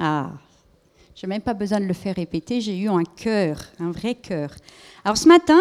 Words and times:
Ah, 0.00 0.32
je 1.14 1.24
n'ai 1.24 1.28
même 1.28 1.42
pas 1.42 1.54
besoin 1.54 1.78
de 1.78 1.84
le 1.84 1.94
faire 1.94 2.16
répéter, 2.16 2.60
j'ai 2.60 2.76
eu 2.76 2.88
un 2.88 3.04
cœur, 3.04 3.56
un 3.78 3.92
vrai 3.92 4.16
cœur. 4.16 4.52
Alors 5.04 5.16
ce 5.16 5.28
matin, 5.28 5.60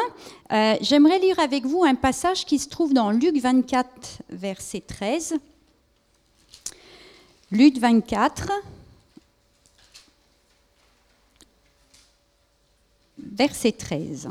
euh, 0.52 0.76
j'aimerais 0.82 1.20
lire 1.20 1.40
avec 1.40 1.64
vous 1.64 1.84
un 1.84 1.94
passage 1.94 2.44
qui 2.44 2.58
se 2.58 2.68
trouve 2.68 2.92
dans 2.92 3.12
Luc 3.12 3.38
24, 3.38 4.24
verset 4.30 4.82
13. 4.82 5.36
Luc 7.52 7.78
24, 7.78 8.52
verset 13.20 13.74
13. 13.74 14.30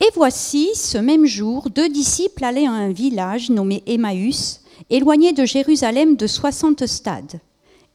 Et 0.00 0.10
voici, 0.14 0.74
ce 0.74 0.98
même 0.98 1.24
jour, 1.24 1.70
deux 1.70 1.88
disciples 1.88 2.44
allaient 2.44 2.66
à 2.66 2.72
un 2.72 2.92
village 2.92 3.48
nommé 3.48 3.82
Emmaüs, 3.86 4.60
éloigné 4.90 5.32
de 5.32 5.44
Jérusalem 5.44 6.16
de 6.16 6.26
soixante 6.26 6.86
stades, 6.86 7.40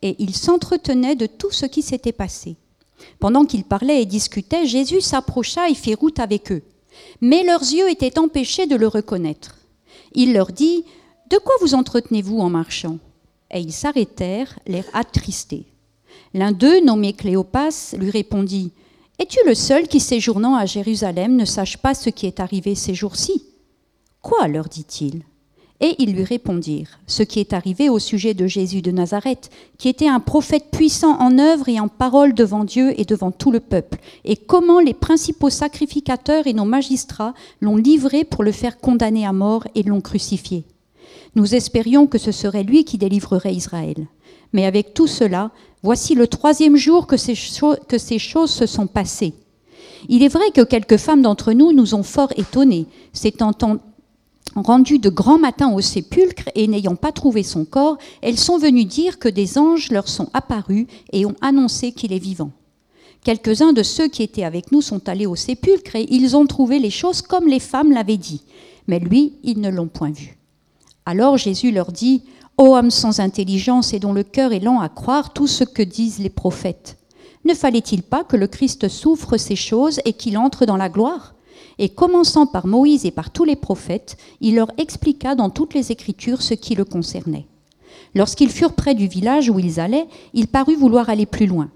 et 0.02 0.16
ils 0.20 0.36
s'entretenaient 0.36 1.16
de 1.16 1.26
tout 1.28 1.52
ce 1.52 1.66
qui 1.66 1.82
s'était 1.82 2.12
passé. 2.12 2.56
Pendant 3.20 3.46
qu'ils 3.46 3.64
parlaient 3.64 4.02
et 4.02 4.06
discutaient, 4.06 4.66
Jésus 4.66 5.02
s'approcha 5.02 5.70
et 5.70 5.76
fit 5.76 5.96
route 5.96 6.20
avec 6.20 6.52
eux. 6.52 6.64
Mais 7.22 7.44
leurs 7.44 7.62
yeux 7.62 7.90
étaient 7.90 8.20
empêchés 8.20 8.68
de 8.68 8.76
le 8.76 8.88
reconnaître. 8.88 9.58
Il 10.14 10.34
leur 10.34 10.52
dit, 10.52 10.84
De 11.30 11.38
quoi 11.38 11.54
vous 11.62 11.74
entretenez-vous 11.74 12.40
en 12.40 12.50
marchant? 12.50 12.98
Et 13.52 13.60
ils 13.60 13.74
s'arrêtèrent, 13.74 14.60
l'air 14.66 14.86
attristés. 14.94 15.66
L'un 16.34 16.52
d'eux, 16.52 16.84
nommé 16.84 17.14
Cléopas, 17.14 17.96
lui 17.98 18.10
répondit, 18.10 18.72
Es-tu 19.20 19.40
le 19.46 19.56
seul 19.56 19.88
qui, 19.88 20.00
séjournant 20.00 20.56
à 20.56 20.66
Jérusalem, 20.66 21.36
ne 21.36 21.46
sache 21.46 21.78
pas 21.78 21.94
ce 21.94 22.10
qui 22.10 22.26
est 22.26 22.40
arrivé 22.40 22.76
ces 22.76 22.96
jours-ci 22.96 23.44
Quoi? 24.22 24.48
leur 24.48 24.68
dit-il 24.68 25.24
Et 25.84 25.96
ils 25.98 26.14
lui 26.14 26.24
répondirent 26.24 27.00
ce 27.08 27.24
qui 27.24 27.40
est 27.40 27.54
arrivé 27.54 27.90
au 27.90 27.98
sujet 27.98 28.36
de 28.36 28.46
Jésus 28.46 28.84
de 28.84 28.92
Nazareth, 28.92 29.50
qui 29.80 29.90
était 29.90 30.08
un 30.08 30.20
prophète 30.20 30.66
puissant 30.72 31.20
en 31.20 31.40
œuvre 31.40 31.68
et 31.70 31.80
en 31.80 31.88
parole 31.88 32.36
devant 32.36 32.64
Dieu 32.64 32.94
et 33.00 33.04
devant 33.04 33.32
tout 33.32 33.52
le 33.52 33.60
peuple, 33.60 33.98
et 34.24 34.36
comment 34.36 34.80
les 34.80 34.94
principaux 34.94 35.50
sacrificateurs 35.50 36.46
et 36.46 36.54
nos 36.54 36.66
magistrats 36.66 37.34
l'ont 37.62 37.78
livré 37.78 38.24
pour 38.24 38.44
le 38.44 38.52
faire 38.52 38.80
condamner 38.80 39.26
à 39.26 39.34
mort 39.34 39.68
et 39.74 39.82
l'ont 39.82 40.02
crucifié. 40.02 40.66
Nous 41.36 41.56
espérions 41.56 42.06
que 42.06 42.20
ce 42.20 42.32
serait 42.32 42.64
lui 42.64 42.84
qui 42.84 43.00
délivrerait 43.00 43.54
Israël. 43.54 44.08
Mais 44.54 44.66
avec 44.66 44.94
tout 44.94 45.08
cela, 45.08 45.50
voici 45.82 46.14
le 46.14 46.28
troisième 46.28 46.76
jour 46.76 47.08
que 47.08 47.18
ces, 47.18 47.36
choses 47.36 48.52
se 48.52 48.66
sont 48.66 48.88
passées. 48.88 49.34
Il 50.10 50.24
est 50.24 50.28
vrai 50.28 50.52
que 50.54 50.62
quelques 50.62 50.98
femmes 50.98 51.22
d'entre 51.22 51.54
nous 51.54 51.72
nous 51.72 51.96
ont 51.96 52.04
fort 52.04 52.34
étonnés, 52.36 52.86
s'étant 53.14 53.54
rendues 54.56 55.00
de 55.00 55.10
grand 55.10 55.40
matin 55.40 55.72
au 55.72 55.82
sépulcre 55.82 56.50
et 56.56 56.68
n'ayant 56.68 56.96
pas 56.96 57.12
trouvé 57.12 57.44
son 57.44 57.66
corps, 57.66 57.98
elles 58.22 58.40
sont 58.40 58.58
venues 58.58 58.86
dire 58.86 59.20
que 59.20 59.30
des 59.30 59.58
anges 59.58 59.92
leur 59.92 60.08
sont 60.08 60.30
apparus 60.34 60.88
et 61.14 61.26
ont 61.26 61.36
annoncé 61.42 61.92
qu'il 61.92 62.14
est 62.14 62.20
vivant. 62.20 62.52
Quelques-uns 63.24 63.72
de 63.72 63.84
ceux 63.84 64.08
qui 64.08 64.24
étaient 64.24 64.44
avec 64.44 64.72
nous 64.72 64.82
sont 64.82 65.08
allés 65.08 65.28
au 65.28 65.36
sépulcre 65.36 65.96
et 65.96 66.08
ils 66.10 66.36
ont 66.36 66.48
trouvé 66.48 66.80
les 66.80 66.90
choses 66.90 67.22
comme 67.22 67.48
les 67.48 67.60
femmes 67.60 67.92
l'avaient 67.92 68.18
dit, 68.18 68.44
mais 68.88 69.00
lui, 69.00 69.34
ils 69.44 69.62
ne 69.62 69.70
l'ont 69.70 69.88
point 69.88 70.12
vu. 70.12 70.38
Alors 71.06 71.38
Jésus 71.38 71.72
leur 71.72 71.92
dit, 71.92 72.24
Ô 72.58 72.76
homme 72.76 72.92
sans 72.92 73.20
intelligence 73.20 73.94
et 73.94 74.00
dont 74.00 74.14
le 74.14 74.24
cœur 74.24 74.54
est 74.54 74.60
lent 74.60 74.80
à 74.80 74.90
croire 74.90 75.34
tout 75.34 75.48
ce 75.48 75.64
que 75.64 75.82
disent 75.82 76.20
les 76.20 76.30
prophètes, 76.30 76.98
ne 77.44 77.54
fallait-il 77.54 78.04
pas 78.04 78.24
que 78.24 78.38
le 78.38 78.48
Christ 78.48 78.88
souffre 78.88 79.38
ces 79.38 79.56
choses 79.56 80.00
et 80.06 80.14
qu'il 80.14 80.38
entre 80.38 80.66
dans 80.66 80.78
la 80.78 80.90
gloire? 80.90 81.34
Et 81.80 81.90
commençant 81.90 82.46
par 82.46 82.68
Moïse 82.68 83.06
et 83.06 83.12
par 83.12 83.32
tous 83.32 83.44
les 83.44 83.56
prophètes, 83.56 84.18
il 84.40 84.56
leur 84.56 84.72
expliqua 84.78 85.36
dans 85.36 85.50
toutes 85.50 85.74
les 85.74 85.92
Écritures 85.92 86.42
ce 86.42 86.54
qui 86.54 86.76
le 86.76 86.86
concernait. 86.86 87.48
Lorsqu'ils 88.14 88.50
furent 88.50 88.74
près 88.74 88.96
du 88.96 89.08
village 89.08 89.50
où 89.50 89.60
ils 89.60 89.80
allaient, 89.80 90.08
il 90.34 90.48
parut 90.48 90.76
vouloir 90.76 91.10
aller 91.10 91.26
plus 91.26 91.48
loin. 91.48 91.70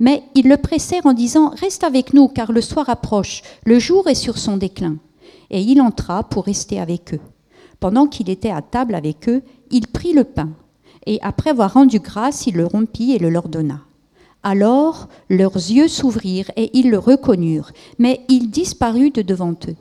Mais 0.00 0.22
ils 0.34 0.48
le 0.48 0.56
pressèrent 0.56 1.06
en 1.06 1.12
disant 1.12 1.50
Reste 1.56 1.82
avec 1.82 2.14
nous, 2.14 2.28
car 2.28 2.52
le 2.52 2.60
soir 2.60 2.88
approche, 2.88 3.42
le 3.64 3.78
jour 3.78 4.06
est 4.08 4.14
sur 4.14 4.38
son 4.38 4.56
déclin. 4.56 4.96
Et 5.50 5.60
il 5.60 5.80
entra 5.80 6.24
pour 6.24 6.44
rester 6.44 6.78
avec 6.78 7.14
eux. 7.14 7.20
Pendant 7.80 8.06
qu'il 8.06 8.28
était 8.28 8.50
à 8.50 8.62
table 8.62 8.94
avec 8.94 9.28
eux, 9.28 9.42
il 9.70 9.86
prit 9.86 10.12
le 10.12 10.24
pain, 10.24 10.50
et 11.06 11.18
après 11.22 11.50
avoir 11.50 11.74
rendu 11.74 12.00
grâce, 12.00 12.46
il 12.46 12.54
le 12.54 12.66
rompit 12.66 13.12
et 13.12 13.18
le 13.18 13.30
leur 13.30 13.48
donna. 13.48 13.80
Alors 14.42 15.08
leurs 15.28 15.56
yeux 15.56 15.88
s'ouvrirent 15.88 16.50
et 16.56 16.70
ils 16.78 16.90
le 16.90 16.98
reconnurent, 16.98 17.72
mais 17.98 18.20
il 18.28 18.50
disparut 18.50 19.10
de 19.10 19.22
devant 19.22 19.54
eux. 19.68 19.76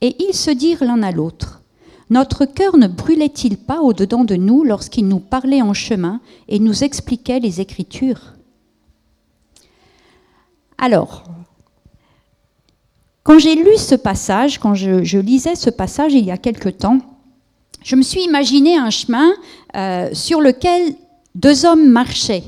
Et 0.00 0.16
ils 0.22 0.34
se 0.34 0.50
dirent 0.50 0.84
l'un 0.84 1.02
à 1.02 1.12
l'autre, 1.12 1.62
Notre 2.10 2.44
cœur 2.44 2.76
ne 2.76 2.88
brûlait-il 2.88 3.56
pas 3.56 3.80
au-dedans 3.80 4.24
de 4.24 4.36
nous 4.36 4.64
lorsqu'il 4.64 5.08
nous 5.08 5.20
parlait 5.20 5.62
en 5.62 5.74
chemin 5.74 6.20
et 6.48 6.58
nous 6.58 6.84
expliquait 6.84 7.40
les 7.40 7.60
Écritures? 7.60 8.34
Alors, 10.76 11.24
quand 13.22 13.38
j'ai 13.38 13.54
lu 13.54 13.76
ce 13.76 13.94
passage, 13.94 14.58
quand 14.58 14.74
je, 14.74 15.18
lisais 15.18 15.54
ce 15.54 15.70
passage 15.70 16.12
il 16.12 16.24
y 16.24 16.32
a 16.32 16.36
quelque 16.36 16.68
temps, 16.68 16.98
je 17.82 17.94
me 17.94 18.02
suis 18.02 18.22
imaginé 18.22 18.76
un 18.76 18.90
chemin 18.90 19.32
euh, 19.76 20.10
sur 20.12 20.40
lequel 20.40 20.94
deux 21.34 21.64
hommes 21.64 21.88
marchaient. 21.88 22.44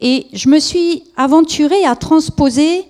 Et 0.00 0.26
je 0.32 0.48
me 0.48 0.58
suis 0.58 1.04
aventurée 1.16 1.84
à 1.84 1.96
transposer, 1.96 2.84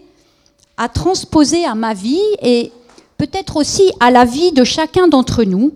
à 0.77 0.89
transposer 0.89 1.65
à 1.65 1.75
ma 1.75 1.95
vie 1.95 2.21
et 2.43 2.73
peut-être 3.17 3.57
aussi 3.57 3.91
à 4.01 4.11
la 4.11 4.25
vie 4.25 4.53
de 4.53 4.65
chacun 4.65 5.09
d'entre 5.09 5.45
nous, 5.45 5.73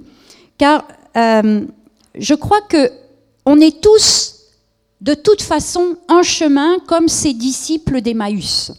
car 0.58 0.84
euh, 1.16 1.62
je 2.14 2.34
crois 2.34 2.60
que 2.62 2.90
on 3.46 3.60
est 3.60 3.80
tous 3.80 4.36
de 5.00 5.14
toute 5.14 5.40
façon 5.40 5.96
en 6.08 6.22
chemin 6.22 6.78
comme 6.86 7.08
ces 7.08 7.32
disciples 7.32 8.02
d'Emmaüs. 8.02 8.72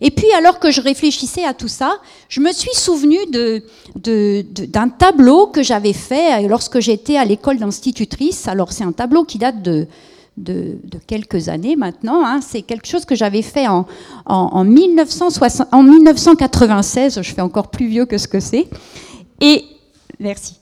Et 0.00 0.10
puis, 0.10 0.30
alors 0.32 0.60
que 0.60 0.70
je 0.70 0.80
réfléchissais 0.80 1.44
à 1.44 1.54
tout 1.54 1.68
ça, 1.68 1.98
je 2.28 2.40
me 2.40 2.52
suis 2.52 2.74
souvenue 2.74 3.18
d'un 3.96 4.88
tableau 4.90 5.48
que 5.48 5.62
j'avais 5.62 5.92
fait 5.92 6.46
lorsque 6.46 6.78
j'étais 6.78 7.16
à 7.16 7.24
l'école 7.24 7.58
d'institutrice. 7.58 8.46
Alors, 8.46 8.72
c'est 8.72 8.84
un 8.84 8.92
tableau 8.92 9.24
qui 9.24 9.38
date 9.38 9.60
de, 9.60 9.88
de, 10.38 10.78
quelques 11.06 11.48
années 11.48 11.76
maintenant. 11.76 12.24
Hein. 12.24 12.40
C'est 12.40 12.62
quelque 12.62 12.86
chose 12.86 13.04
que 13.04 13.14
j'avais 13.14 13.42
fait 13.42 13.66
en, 13.68 13.86
en, 14.26 14.36
en, 14.52 14.64
1960, 14.64 15.68
en 15.72 15.82
1996. 15.82 17.20
Je 17.22 17.34
fais 17.34 17.42
encore 17.42 17.68
plus 17.68 17.88
vieux 17.88 18.06
que 18.06 18.18
ce 18.18 18.28
que 18.28 18.40
c'est. 18.40 18.68
Et, 19.40 19.64
merci 20.18 20.58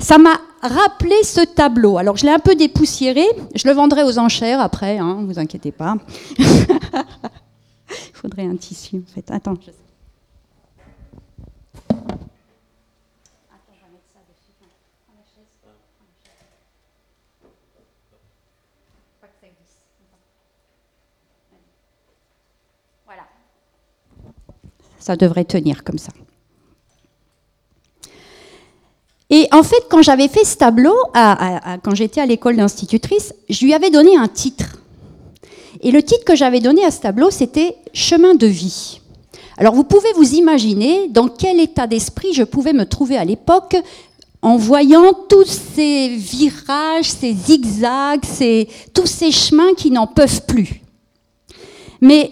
ça 0.00 0.18
m'a 0.18 0.40
rappelé 0.62 1.14
ce 1.22 1.44
tableau. 1.44 1.98
Alors 1.98 2.16
je 2.16 2.24
l'ai 2.24 2.32
un 2.32 2.38
peu 2.38 2.54
dépoussiéré, 2.54 3.24
je 3.54 3.68
le 3.68 3.74
vendrai 3.74 4.02
aux 4.02 4.18
enchères 4.18 4.60
après, 4.60 4.98
hein, 4.98 5.24
vous 5.26 5.38
inquiétez 5.38 5.72
pas. 5.72 5.96
Il 6.38 6.46
faudrait 8.14 8.46
un 8.46 8.56
tissu 8.56 8.96
en 8.96 9.14
fait. 9.14 9.30
Ça 25.00 25.16
devrait 25.16 25.44
tenir 25.44 25.82
comme 25.82 25.98
ça. 25.98 26.12
Et 29.30 29.48
en 29.52 29.62
fait, 29.62 29.84
quand 29.90 30.02
j'avais 30.02 30.28
fait 30.28 30.44
ce 30.44 30.56
tableau, 30.56 30.94
quand 31.14 31.94
j'étais 31.94 32.20
à 32.20 32.26
l'école 32.26 32.56
d'institutrice, 32.56 33.34
je 33.48 33.64
lui 33.64 33.74
avais 33.74 33.90
donné 33.90 34.16
un 34.16 34.28
titre. 34.28 34.76
Et 35.82 35.90
le 35.90 36.02
titre 36.02 36.24
que 36.24 36.36
j'avais 36.36 36.60
donné 36.60 36.84
à 36.84 36.90
ce 36.90 37.00
tableau, 37.00 37.30
c'était 37.30 37.76
Chemin 37.92 38.34
de 38.34 38.46
vie. 38.46 39.00
Alors 39.56 39.74
vous 39.74 39.84
pouvez 39.84 40.12
vous 40.14 40.34
imaginer 40.34 41.08
dans 41.08 41.28
quel 41.28 41.60
état 41.60 41.86
d'esprit 41.86 42.32
je 42.32 42.42
pouvais 42.42 42.72
me 42.72 42.86
trouver 42.86 43.16
à 43.16 43.24
l'époque 43.24 43.76
en 44.42 44.56
voyant 44.56 45.12
tous 45.28 45.44
ces 45.76 46.08
virages, 46.08 47.10
ces 47.10 47.34
zigzags, 47.34 48.24
tous 48.94 49.06
ces 49.06 49.30
chemins 49.30 49.74
qui 49.76 49.90
n'en 49.90 50.06
peuvent 50.06 50.46
plus. 50.46 50.80
Mais 52.00 52.30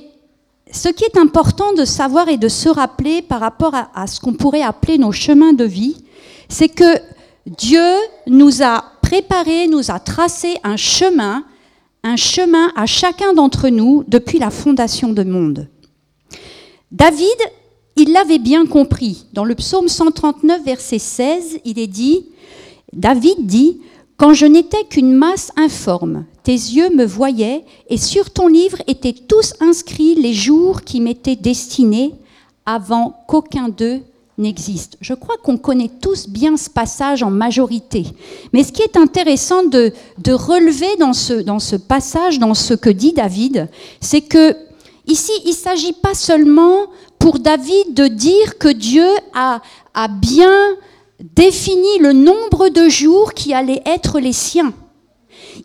ce 0.72 0.88
qui 0.88 1.04
est 1.04 1.16
important 1.16 1.72
de 1.72 1.84
savoir 1.84 2.28
et 2.28 2.36
de 2.36 2.48
se 2.48 2.68
rappeler 2.68 3.22
par 3.22 3.40
rapport 3.40 3.74
à 3.74 4.06
ce 4.06 4.20
qu'on 4.20 4.34
pourrait 4.34 4.62
appeler 4.62 4.98
nos 4.98 5.12
chemins 5.12 5.52
de 5.52 5.64
vie, 5.64 5.96
c'est 6.48 6.68
que 6.68 6.98
Dieu 7.46 7.94
nous 8.26 8.62
a 8.62 8.84
préparé, 9.02 9.68
nous 9.68 9.90
a 9.90 9.98
tracé 9.98 10.56
un 10.64 10.76
chemin, 10.76 11.44
un 12.02 12.16
chemin 12.16 12.70
à 12.76 12.86
chacun 12.86 13.32
d'entre 13.32 13.68
nous 13.68 14.04
depuis 14.06 14.38
la 14.38 14.50
fondation 14.50 15.12
du 15.12 15.24
monde. 15.24 15.68
David, 16.92 17.36
il 17.96 18.12
l'avait 18.12 18.38
bien 18.38 18.66
compris. 18.66 19.26
Dans 19.32 19.44
le 19.44 19.54
psaume 19.54 19.88
139, 19.88 20.62
verset 20.64 20.98
16, 20.98 21.60
il 21.64 21.78
est 21.78 21.86
dit, 21.86 22.26
David 22.92 23.46
dit, 23.46 23.80
Quand 24.16 24.34
je 24.34 24.46
n'étais 24.46 24.84
qu'une 24.84 25.12
masse 25.12 25.52
informe, 25.56 26.24
tes 26.48 26.54
yeux 26.54 26.88
me 26.88 27.04
voyaient, 27.04 27.62
et 27.90 27.98
sur 27.98 28.30
ton 28.30 28.48
livre 28.48 28.78
étaient 28.86 29.12
tous 29.12 29.52
inscrits 29.60 30.14
les 30.14 30.32
jours 30.32 30.80
qui 30.80 31.02
m'étaient 31.02 31.36
destinés 31.36 32.14
avant 32.64 33.22
qu'aucun 33.28 33.68
d'eux 33.68 34.00
n'existe. 34.38 34.96
Je 35.02 35.12
crois 35.12 35.34
qu'on 35.44 35.58
connaît 35.58 35.90
tous 36.00 36.26
bien 36.26 36.56
ce 36.56 36.70
passage 36.70 37.22
en 37.22 37.28
majorité. 37.28 38.06
Mais 38.54 38.64
ce 38.64 38.72
qui 38.72 38.80
est 38.80 38.96
intéressant 38.96 39.62
de, 39.62 39.92
relever 40.26 40.96
dans 40.98 41.12
ce, 41.12 41.34
dans 41.34 41.58
ce 41.58 41.76
passage, 41.76 42.38
dans 42.38 42.54
ce 42.54 42.72
que 42.72 42.88
dit 42.88 43.12
David, 43.12 43.68
c'est 44.00 44.22
que 44.22 44.56
ici, 45.06 45.32
il 45.44 45.50
ne 45.50 45.54
s'agit 45.54 45.92
pas 45.92 46.14
seulement 46.14 46.86
pour 47.18 47.40
David 47.40 47.92
de 47.92 48.06
dire 48.06 48.56
que 48.56 48.68
Dieu 48.68 49.10
a, 49.34 49.60
a 49.92 50.08
bien 50.08 50.76
défini 51.20 51.98
le 52.00 52.14
nombre 52.14 52.70
de 52.70 52.88
jours 52.88 53.34
qui 53.34 53.52
allaient 53.52 53.82
être 53.84 54.18
les 54.18 54.32
siens. 54.32 54.72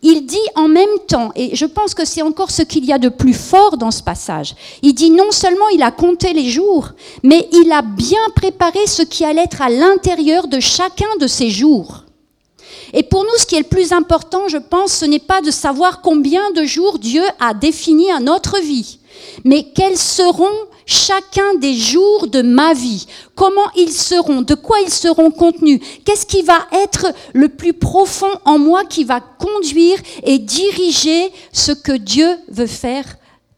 Il 0.04 0.26
dit 0.26 0.38
en 0.56 0.68
même 0.68 1.00
temps, 1.08 1.32
et 1.36 1.56
je 1.56 1.66
pense 1.66 1.94
que 1.94 2.06
c'est 2.06 2.22
encore 2.22 2.52
ce 2.52 2.62
qu'il 2.62 2.86
y 2.86 2.92
a 2.92 3.00
de 3.00 3.10
plus 3.10 3.34
fort 3.34 3.78
dans 3.78 3.92
ce 3.92 4.04
passage, 4.04 4.54
il 4.82 4.94
dit 4.94 5.10
non 5.10 5.32
seulement 5.32 5.70
il 5.70 5.82
a 5.82 5.92
compté 5.92 6.34
les 6.34 6.50
jours, 6.50 6.90
mais 7.24 7.48
il 7.54 7.72
a 7.72 7.82
bien 7.82 8.20
préparé 8.36 8.86
ce 8.86 9.02
qui 9.02 9.24
allait 9.24 9.44
être 9.44 9.62
à 9.62 9.70
l'intérieur 9.70 10.48
de 10.48 10.60
chacun 10.60 11.08
de 11.20 11.28
ces 11.28 11.50
jours. 11.50 12.03
Et 12.94 13.04
pour 13.04 13.24
nous, 13.24 13.38
ce 13.38 13.46
qui 13.46 13.56
est 13.56 13.60
le 13.60 13.66
plus 13.66 13.92
important, 13.92 14.48
je 14.48 14.58
pense, 14.58 14.94
ce 14.94 15.06
n'est 15.06 15.20
pas 15.20 15.42
de 15.42 15.52
savoir 15.52 16.02
combien 16.02 16.52
de 16.52 16.64
jours 16.64 17.00
Dieu 17.00 17.24
a 17.40 17.54
défini 17.54 18.12
à 18.12 18.20
notre 18.20 18.60
vie, 18.60 19.00
mais 19.44 19.72
quels 19.74 19.98
seront 19.98 20.46
chacun 20.86 21.56
des 21.56 21.76
jours 21.76 22.28
de 22.28 22.42
ma 22.42 22.74
vie, 22.74 23.08
comment 23.36 23.70
ils 23.76 23.92
seront, 23.92 24.42
de 24.42 24.56
quoi 24.56 24.80
ils 24.82 24.94
seront 24.94 25.32
contenus, 25.32 25.80
qu'est-ce 26.06 26.26
qui 26.26 26.42
va 26.42 26.68
être 26.72 27.08
le 27.34 27.50
plus 27.50 27.74
profond 27.74 28.28
en 28.46 28.60
moi 28.60 28.84
qui 28.86 29.04
va 29.04 29.20
conduire 29.20 30.00
et 30.24 30.40
diriger 30.40 31.32
ce 31.52 31.72
que 31.72 31.94
Dieu 31.94 32.38
veut 32.50 32.68
faire 32.68 33.06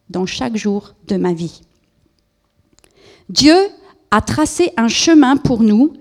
dans 0.08 0.26
chaque 0.26 0.56
jour 0.56 0.94
de 1.08 1.16
ma 1.16 1.32
vie. 1.32 1.60
Dieu 3.28 3.56
a 4.10 4.20
tracé 4.20 4.72
un 4.76 4.88
chemin 4.88 5.36
pour 5.36 5.62
nous 5.62 5.92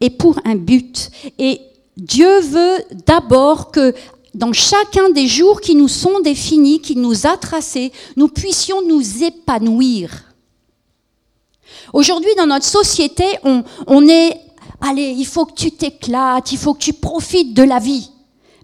et 0.00 0.10
pour 0.10 0.38
un 0.44 0.56
but. 0.56 1.10
Et 1.38 1.60
Dieu 1.96 2.40
veut 2.40 2.78
d'abord 3.06 3.70
que 3.70 3.94
dans 4.34 4.52
chacun 4.52 5.10
des 5.10 5.28
jours 5.28 5.60
qui 5.60 5.74
nous 5.76 5.88
sont 5.88 6.20
définis, 6.20 6.80
qu'il 6.80 7.00
nous 7.00 7.26
a 7.26 7.36
tracés, 7.36 7.92
nous 8.16 8.28
puissions 8.28 8.82
nous 8.86 9.22
épanouir 9.22 10.24
Aujourd'hui, 11.92 12.30
dans 12.36 12.46
notre 12.46 12.66
société, 12.66 13.24
on, 13.44 14.08
est, 14.08 14.36
allez, 14.80 15.14
il 15.16 15.26
faut 15.26 15.44
que 15.44 15.54
tu 15.54 15.70
t'éclates, 15.70 16.50
il 16.50 16.58
faut 16.58 16.74
que 16.74 16.82
tu 16.82 16.92
profites 16.92 17.54
de 17.54 17.62
la 17.62 17.78
vie. 17.78 18.10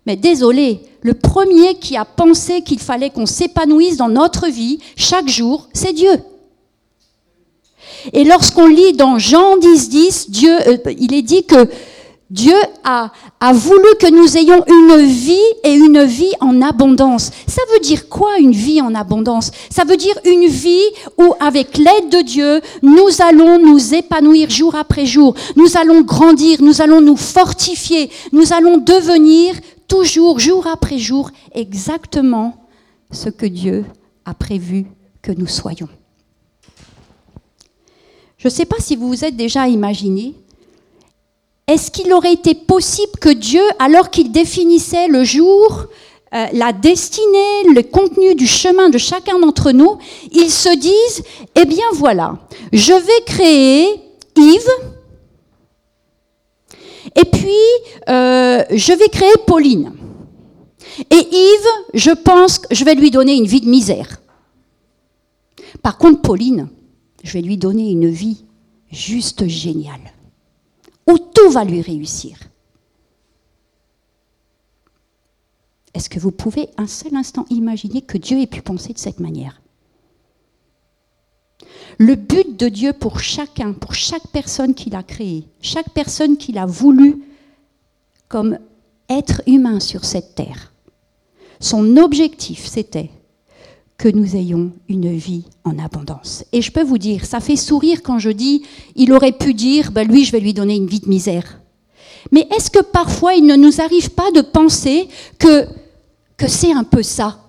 Mais 0.04 0.16
désolé, 0.16 0.80
le 1.02 1.14
premier 1.14 1.76
qui 1.76 1.96
a 1.96 2.04
pensé 2.04 2.62
qu'il 2.62 2.80
fallait 2.80 3.10
qu'on 3.10 3.26
s'épanouisse 3.26 3.96
dans 3.96 4.08
notre 4.08 4.48
vie 4.48 4.80
chaque 4.96 5.28
jour, 5.28 5.68
c'est 5.72 5.92
Dieu. 5.92 6.10
Et 8.12 8.24
lorsqu'on 8.24 8.66
lit 8.66 8.94
dans 8.94 9.18
Jean 9.18 9.56
10, 9.58 9.88
10, 9.90 10.30
Dieu, 10.30 10.58
euh, 10.66 10.76
il 10.98 11.14
est 11.14 11.22
dit 11.22 11.44
que 11.44 11.68
Dieu 12.30 12.54
a, 12.84 13.10
a, 13.40 13.52
voulu 13.52 13.88
que 13.98 14.08
nous 14.08 14.36
ayons 14.36 14.64
une 14.68 15.04
vie 15.04 15.34
et 15.64 15.72
une 15.72 16.04
vie 16.04 16.32
en 16.40 16.62
abondance. 16.62 17.32
Ça 17.48 17.60
veut 17.72 17.80
dire 17.80 18.08
quoi 18.08 18.38
une 18.38 18.52
vie 18.52 18.80
en 18.80 18.94
abondance? 18.94 19.50
Ça 19.68 19.84
veut 19.84 19.96
dire 19.96 20.16
une 20.24 20.46
vie 20.46 20.78
où, 21.18 21.34
avec 21.40 21.76
l'aide 21.76 22.08
de 22.08 22.22
Dieu, 22.22 22.60
nous 22.82 23.08
allons 23.20 23.58
nous 23.58 23.94
épanouir 23.94 24.48
jour 24.48 24.76
après 24.76 25.06
jour, 25.06 25.34
nous 25.56 25.76
allons 25.76 26.02
grandir, 26.02 26.62
nous 26.62 26.80
allons 26.80 27.00
nous 27.00 27.16
fortifier, 27.16 28.10
nous 28.30 28.52
allons 28.52 28.76
devenir 28.76 29.56
toujours, 29.88 30.38
jour 30.38 30.68
après 30.68 30.98
jour, 30.98 31.32
exactement 31.52 32.54
ce 33.10 33.28
que 33.28 33.46
Dieu 33.46 33.84
a 34.24 34.34
prévu 34.34 34.86
que 35.20 35.32
nous 35.32 35.48
soyons. 35.48 35.88
Je 38.38 38.46
ne 38.46 38.52
sais 38.52 38.66
pas 38.66 38.78
si 38.78 38.94
vous 38.94 39.08
vous 39.08 39.24
êtes 39.24 39.36
déjà 39.36 39.66
imaginé 39.66 40.34
est-ce 41.70 41.90
qu'il 41.90 42.12
aurait 42.12 42.32
été 42.32 42.54
possible 42.54 43.12
que 43.20 43.28
Dieu, 43.28 43.62
alors 43.78 44.10
qu'il 44.10 44.32
définissait 44.32 45.06
le 45.06 45.22
jour, 45.22 45.86
euh, 46.34 46.46
la 46.52 46.72
destinée, 46.72 47.64
le 47.74 47.82
contenu 47.82 48.34
du 48.34 48.46
chemin 48.46 48.88
de 48.88 48.98
chacun 48.98 49.38
d'entre 49.38 49.70
nous, 49.70 49.98
il 50.32 50.50
se 50.50 50.76
dise, 50.76 51.22
eh 51.54 51.64
bien 51.64 51.84
voilà, 51.94 52.38
je 52.72 52.92
vais 52.92 53.24
créer 53.24 53.86
Yves, 54.36 54.70
et 57.14 57.24
puis 57.24 57.50
euh, 58.08 58.64
je 58.70 58.92
vais 58.92 59.08
créer 59.08 59.32
Pauline. 59.46 59.92
Et 61.10 61.16
Yves, 61.32 61.94
je 61.94 62.10
pense 62.10 62.58
que 62.58 62.74
je 62.74 62.84
vais 62.84 62.94
lui 62.94 63.10
donner 63.10 63.34
une 63.34 63.46
vie 63.46 63.60
de 63.60 63.68
misère. 63.68 64.20
Par 65.82 65.98
contre, 65.98 66.20
Pauline, 66.20 66.68
je 67.22 67.32
vais 67.32 67.42
lui 67.42 67.56
donner 67.56 67.90
une 67.90 68.10
vie 68.10 68.44
juste 68.90 69.46
géniale 69.46 70.12
où 71.08 71.18
tout 71.18 71.50
va 71.50 71.64
lui 71.64 71.80
réussir. 71.80 72.38
Est-ce 75.94 76.08
que 76.08 76.20
vous 76.20 76.30
pouvez 76.30 76.68
un 76.76 76.86
seul 76.86 77.16
instant 77.16 77.46
imaginer 77.50 78.00
que 78.02 78.18
Dieu 78.18 78.40
ait 78.40 78.46
pu 78.46 78.62
penser 78.62 78.92
de 78.92 78.98
cette 78.98 79.20
manière? 79.20 79.60
Le 81.98 82.14
but 82.14 82.56
de 82.56 82.68
Dieu 82.68 82.92
pour 82.92 83.20
chacun, 83.20 83.72
pour 83.72 83.94
chaque 83.94 84.26
personne 84.28 84.74
qu'il 84.74 84.94
a 84.94 85.02
créée, 85.02 85.46
chaque 85.60 85.90
personne 85.90 86.36
qu'il 86.36 86.58
a 86.58 86.66
voulu 86.66 87.24
comme 88.28 88.58
être 89.08 89.42
humain 89.46 89.80
sur 89.80 90.04
cette 90.04 90.34
terre, 90.34 90.72
son 91.58 91.96
objectif 91.96 92.64
c'était 92.66 93.10
que 94.00 94.08
nous 94.08 94.34
ayons 94.34 94.72
une 94.88 95.14
vie 95.14 95.44
en 95.62 95.78
abondance. 95.78 96.42
Et 96.52 96.62
je 96.62 96.72
peux 96.72 96.82
vous 96.82 96.96
dire, 96.96 97.26
ça 97.26 97.38
fait 97.38 97.56
sourire 97.56 98.02
quand 98.02 98.18
je 98.18 98.30
dis, 98.30 98.62
il 98.96 99.12
aurait 99.12 99.32
pu 99.32 99.52
dire, 99.52 99.92
ben 99.92 100.08
lui, 100.08 100.24
je 100.24 100.32
vais 100.32 100.40
lui 100.40 100.54
donner 100.54 100.74
une 100.74 100.86
vie 100.86 101.00
de 101.00 101.08
misère. 101.08 101.60
Mais 102.32 102.48
est-ce 102.56 102.70
que 102.70 102.80
parfois 102.80 103.34
il 103.34 103.44
ne 103.44 103.56
nous 103.56 103.82
arrive 103.82 104.10
pas 104.12 104.30
de 104.30 104.40
penser 104.40 105.06
que, 105.38 105.66
que 106.38 106.48
c'est 106.48 106.72
un 106.72 106.84
peu 106.84 107.02
ça? 107.02 107.40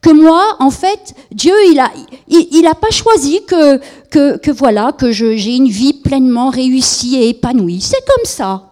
Que 0.00 0.10
moi, 0.10 0.56
en 0.60 0.70
fait, 0.70 1.12
Dieu, 1.32 1.54
il 1.70 1.74
n'a 1.74 1.90
il, 2.28 2.70
pas 2.80 2.90
choisi 2.92 3.40
que, 3.44 3.78
que, 4.10 4.36
que 4.36 4.52
voilà, 4.52 4.92
que 4.92 5.10
j'ai 5.10 5.56
une 5.56 5.68
vie 5.68 5.92
pleinement 5.92 6.50
réussie 6.50 7.16
et 7.16 7.30
épanouie. 7.30 7.80
C'est 7.80 8.04
comme 8.06 8.24
ça. 8.24 8.67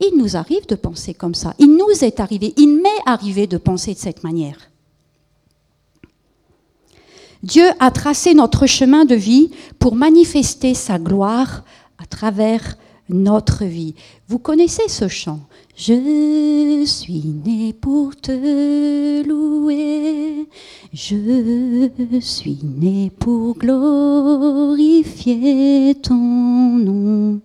Il 0.00 0.16
nous 0.16 0.36
arrive 0.36 0.66
de 0.66 0.74
penser 0.74 1.14
comme 1.14 1.34
ça. 1.34 1.54
Il 1.58 1.76
nous 1.76 2.04
est 2.04 2.20
arrivé, 2.20 2.54
il 2.56 2.80
m'est 2.80 3.02
arrivé 3.06 3.46
de 3.46 3.58
penser 3.58 3.94
de 3.94 3.98
cette 3.98 4.22
manière. 4.22 4.70
Dieu 7.42 7.66
a 7.78 7.90
tracé 7.90 8.34
notre 8.34 8.66
chemin 8.66 9.04
de 9.04 9.14
vie 9.14 9.50
pour 9.78 9.94
manifester 9.94 10.74
sa 10.74 10.98
gloire 10.98 11.64
à 11.98 12.06
travers 12.06 12.76
notre 13.08 13.64
vie. 13.64 13.94
Vous 14.28 14.38
connaissez 14.38 14.88
ce 14.88 15.08
chant? 15.08 15.40
Je 15.76 16.82
suis 16.84 17.34
né 17.44 17.72
pour 17.72 18.16
te 18.16 19.22
louer, 19.26 20.48
je 20.92 21.88
suis 22.20 22.58
né 22.64 23.12
pour 23.18 23.56
glorifier 23.56 24.74
ton 26.02 26.16
nom 26.16 27.40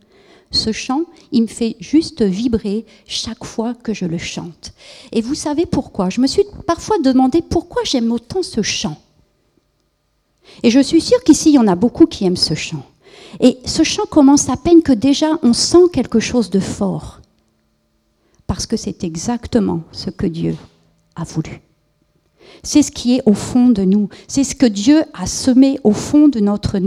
ce 0.54 0.72
chant, 0.72 1.04
il 1.32 1.44
me 1.44 1.48
fait 1.48 1.76
juste 1.80 2.22
vibrer 2.22 2.86
chaque 3.06 3.44
fois 3.44 3.74
que 3.74 3.94
je 3.94 4.06
le 4.06 4.18
chante. 4.18 4.74
Et 5.12 5.22
vous 5.22 5.36
savez 5.36 5.66
pourquoi? 5.66 6.10
Je 6.10 6.22
me 6.22 6.28
suis 6.28 6.44
parfois 6.66 6.98
demandé 7.00 7.42
pourquoi 7.42 7.84
j'aime 7.84 8.12
autant 8.12 8.44
ce 8.44 8.62
chant. 8.62 9.00
Et 10.62 10.70
je 10.70 10.80
suis 10.80 11.02
sûre 11.02 11.24
qu'ici, 11.24 11.50
il 11.50 11.56
y 11.56 11.60
en 11.60 11.68
a 11.68 11.76
beaucoup 11.76 12.06
qui 12.06 12.26
aiment 12.26 12.38
ce 12.38 12.54
chant. 12.54 12.86
Et 13.40 13.58
ce 13.66 13.84
chant 13.84 14.06
commence 14.10 14.50
à 14.50 14.58
peine 14.58 14.84
que 14.84 14.94
déjà 14.94 15.40
on 15.42 15.54
sent 15.54 15.90
quelque 15.92 16.20
chose 16.20 16.50
de 16.50 16.60
fort. 16.60 17.22
Parce 18.46 18.66
que 18.66 18.78
c'est 18.78 19.04
exactement 19.04 19.82
ce 19.92 20.10
que 20.10 20.28
Dieu 20.28 20.56
a 21.16 21.24
voulu. 21.24 21.62
C'est 22.62 22.84
ce 22.84 22.92
qui 22.92 23.16
est 23.16 23.22
au 23.26 23.34
fond 23.34 23.70
de 23.70 23.84
nous. 23.84 24.10
C'est 24.28 24.44
ce 24.44 24.56
que 24.56 24.66
Dieu 24.66 25.04
a 25.14 25.26
semé 25.26 25.80
au 25.84 25.92
fond 25.92 26.28
de 26.28 26.40
notre, 26.40 26.78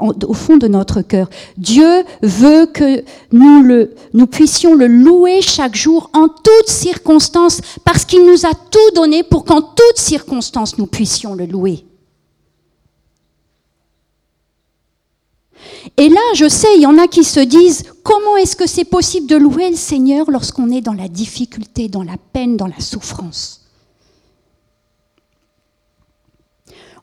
au 0.00 1.02
cœur. 1.02 1.28
Dieu 1.56 2.04
veut 2.22 2.66
que 2.66 3.02
nous, 3.32 3.62
le, 3.62 3.94
nous 4.14 4.26
puissions 4.26 4.74
le 4.74 4.86
louer 4.86 5.42
chaque 5.42 5.74
jour 5.74 6.10
en 6.14 6.28
toutes 6.28 6.68
circonstances 6.68 7.60
parce 7.84 8.04
qu'il 8.04 8.24
nous 8.24 8.46
a 8.46 8.54
tout 8.54 8.94
donné 8.94 9.22
pour 9.22 9.44
qu'en 9.44 9.62
toutes 9.62 9.98
circonstances 9.98 10.78
nous 10.78 10.86
puissions 10.86 11.34
le 11.34 11.46
louer. 11.46 11.84
Et 15.96 16.08
là, 16.08 16.20
je 16.34 16.48
sais, 16.48 16.68
il 16.76 16.82
y 16.82 16.86
en 16.86 16.98
a 16.98 17.06
qui 17.06 17.24
se 17.24 17.40
disent, 17.40 17.84
comment 18.02 18.36
est-ce 18.36 18.56
que 18.56 18.66
c'est 18.66 18.84
possible 18.84 19.26
de 19.26 19.36
louer 19.36 19.70
le 19.70 19.76
Seigneur 19.76 20.30
lorsqu'on 20.30 20.70
est 20.70 20.80
dans 20.80 20.92
la 20.92 21.08
difficulté, 21.08 21.88
dans 21.88 22.02
la 22.02 22.16
peine, 22.32 22.56
dans 22.56 22.66
la 22.66 22.80
souffrance? 22.80 23.65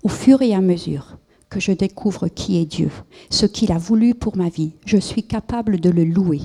Au 0.03 0.09
fur 0.09 0.41
et 0.41 0.53
à 0.53 0.61
mesure 0.61 1.17
que 1.49 1.59
je 1.59 1.71
découvre 1.71 2.27
qui 2.27 2.57
est 2.57 2.65
Dieu, 2.65 2.91
ce 3.29 3.45
qu'il 3.45 3.71
a 3.71 3.77
voulu 3.77 4.15
pour 4.15 4.37
ma 4.37 4.49
vie, 4.49 4.73
je 4.85 4.97
suis 4.97 5.23
capable 5.23 5.79
de 5.79 5.89
le 5.89 6.03
louer 6.03 6.41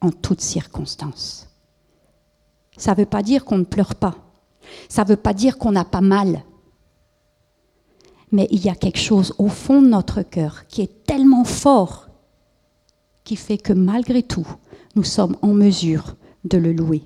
en 0.00 0.10
toutes 0.10 0.40
circonstances. 0.40 1.48
Ça 2.76 2.92
ne 2.92 2.96
veut 2.98 3.06
pas 3.06 3.22
dire 3.22 3.44
qu'on 3.44 3.58
ne 3.58 3.64
pleure 3.64 3.94
pas. 3.94 4.16
Ça 4.88 5.04
ne 5.04 5.08
veut 5.08 5.16
pas 5.16 5.34
dire 5.34 5.58
qu'on 5.58 5.72
n'a 5.72 5.84
pas 5.84 6.00
mal. 6.00 6.44
Mais 8.32 8.46
il 8.50 8.64
y 8.64 8.70
a 8.70 8.74
quelque 8.74 9.00
chose 9.00 9.34
au 9.38 9.48
fond 9.48 9.82
de 9.82 9.88
notre 9.88 10.22
cœur 10.22 10.66
qui 10.68 10.80
est 10.82 11.04
tellement 11.04 11.44
fort 11.44 12.08
qui 13.24 13.36
fait 13.36 13.58
que 13.58 13.72
malgré 13.72 14.22
tout, 14.22 14.46
nous 14.96 15.04
sommes 15.04 15.36
en 15.42 15.52
mesure 15.52 16.16
de 16.44 16.56
le 16.56 16.72
louer. 16.72 17.02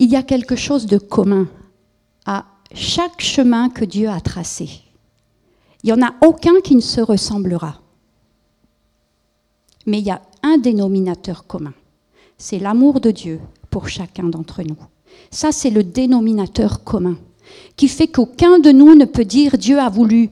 Il 0.00 0.10
y 0.10 0.16
a 0.16 0.22
quelque 0.22 0.56
chose 0.56 0.86
de 0.86 0.98
commun 0.98 1.46
à 2.26 2.46
chaque 2.74 3.20
chemin 3.20 3.68
que 3.68 3.84
Dieu 3.84 4.08
a 4.08 4.20
tracé. 4.20 4.68
Il 5.82 5.86
n'y 5.86 5.92
en 5.92 6.04
a 6.04 6.14
aucun 6.22 6.60
qui 6.64 6.74
ne 6.74 6.80
se 6.80 7.00
ressemblera. 7.00 7.80
Mais 9.86 9.98
il 9.98 10.06
y 10.06 10.10
a 10.10 10.22
un 10.42 10.58
dénominateur 10.58 11.46
commun. 11.46 11.74
C'est 12.38 12.58
l'amour 12.58 13.00
de 13.00 13.10
Dieu 13.10 13.40
pour 13.70 13.88
chacun 13.88 14.24
d'entre 14.24 14.62
nous. 14.62 14.76
Ça, 15.30 15.52
c'est 15.52 15.70
le 15.70 15.84
dénominateur 15.84 16.82
commun 16.82 17.16
qui 17.76 17.88
fait 17.88 18.08
qu'aucun 18.08 18.58
de 18.58 18.70
nous 18.70 18.94
ne 18.94 19.04
peut 19.04 19.24
dire 19.24 19.58
Dieu 19.58 19.78
a 19.78 19.88
voulu, 19.88 20.30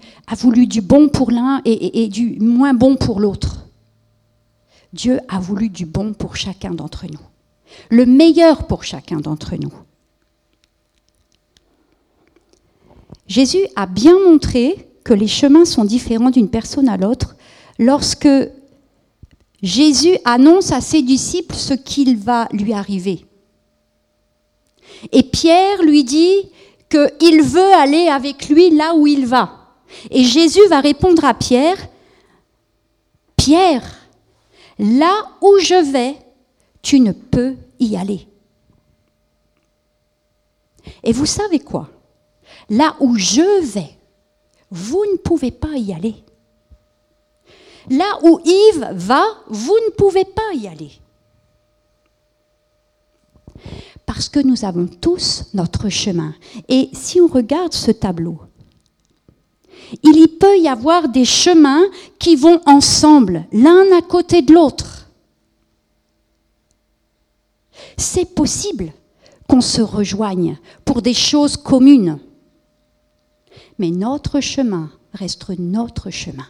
du 0.66 0.80
bon 0.80 1.08
pour 1.08 1.30
l'un 1.30 1.60
et 1.64 2.08
du 2.08 2.38
moins 2.40 2.74
bon 2.74 2.96
pour 2.96 3.20
l'autre. 3.20 3.66
Dieu 4.92 5.20
a 5.28 5.38
voulu 5.38 5.68
du 5.68 5.84
bon 5.84 6.14
pour 6.14 6.36
chacun 6.36 6.70
d'entre 6.70 7.06
nous, 7.06 7.20
le 7.90 8.06
meilleur 8.06 8.66
pour 8.66 8.84
chacun 8.84 9.18
d'entre 9.18 9.56
nous. 9.56 9.72
Jésus 13.26 13.66
a 13.76 13.86
bien 13.86 14.18
montré 14.18 14.88
que 15.04 15.12
les 15.12 15.28
chemins 15.28 15.64
sont 15.64 15.84
différents 15.84 16.30
d'une 16.30 16.50
personne 16.50 16.88
à 16.88 16.96
l'autre 16.96 17.36
lorsque 17.78 18.28
Jésus 19.62 20.16
annonce 20.24 20.72
à 20.72 20.80
ses 20.80 21.02
disciples 21.02 21.54
ce 21.54 21.74
qu'il 21.74 22.16
va 22.16 22.48
lui 22.52 22.72
arriver. 22.72 23.26
Et 25.12 25.22
Pierre 25.22 25.82
lui 25.82 26.04
dit 26.04 26.50
qu'il 26.90 27.42
veut 27.42 27.72
aller 27.74 28.08
avec 28.08 28.48
lui 28.48 28.70
là 28.70 28.94
où 28.94 29.06
il 29.06 29.26
va. 29.26 29.74
Et 30.10 30.24
Jésus 30.24 30.66
va 30.68 30.80
répondre 30.80 31.24
à 31.24 31.34
Pierre, 31.34 31.76
Pierre, 33.36 33.82
là 34.78 35.12
où 35.40 35.58
je 35.60 35.92
vais, 35.92 36.16
tu 36.82 37.00
ne 37.00 37.12
peux 37.12 37.56
y 37.78 37.96
aller. 37.96 38.26
Et 41.02 41.12
vous 41.12 41.26
savez 41.26 41.58
quoi? 41.58 41.88
Là 42.70 42.96
où 43.00 43.16
je 43.16 43.62
vais, 43.62 43.98
vous 44.70 45.04
ne 45.12 45.16
pouvez 45.16 45.50
pas 45.50 45.76
y 45.76 45.92
aller. 45.92 46.16
Là 47.90 48.18
où 48.22 48.40
Yves 48.44 48.88
va, 48.92 49.24
vous 49.48 49.76
ne 49.86 49.90
pouvez 49.92 50.24
pas 50.24 50.54
y 50.54 50.68
aller. 50.68 50.92
Parce 54.04 54.28
que 54.28 54.40
nous 54.40 54.64
avons 54.64 54.86
tous 54.86 55.46
notre 55.54 55.88
chemin. 55.88 56.34
Et 56.68 56.90
si 56.92 57.20
on 57.20 57.26
regarde 57.26 57.72
ce 57.72 57.90
tableau, 57.90 58.40
il 60.02 60.18
y 60.18 60.28
peut 60.28 60.58
y 60.58 60.68
avoir 60.68 61.08
des 61.08 61.24
chemins 61.24 61.84
qui 62.18 62.36
vont 62.36 62.60
ensemble, 62.66 63.46
l'un 63.52 63.90
à 63.96 64.02
côté 64.02 64.42
de 64.42 64.52
l'autre. 64.52 64.97
C'est 67.98 68.34
possible 68.34 68.92
qu'on 69.48 69.60
se 69.60 69.82
rejoigne 69.82 70.56
pour 70.84 71.02
des 71.02 71.14
choses 71.14 71.56
communes. 71.56 72.18
Mais 73.78 73.90
notre 73.90 74.40
chemin 74.40 74.90
reste 75.12 75.50
notre 75.58 76.10
chemin. 76.10 76.46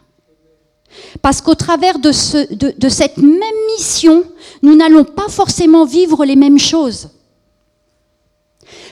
Parce 1.22 1.40
qu'au 1.40 1.54
travers 1.54 1.98
de, 1.98 2.12
cette 2.12 3.18
même 3.18 3.40
mission, 3.76 4.24
nous 4.62 4.76
n'allons 4.76 5.04
pas 5.04 5.28
forcément 5.28 5.84
vivre 5.84 6.24
les 6.24 6.36
mêmes 6.36 6.58
choses. 6.58 7.10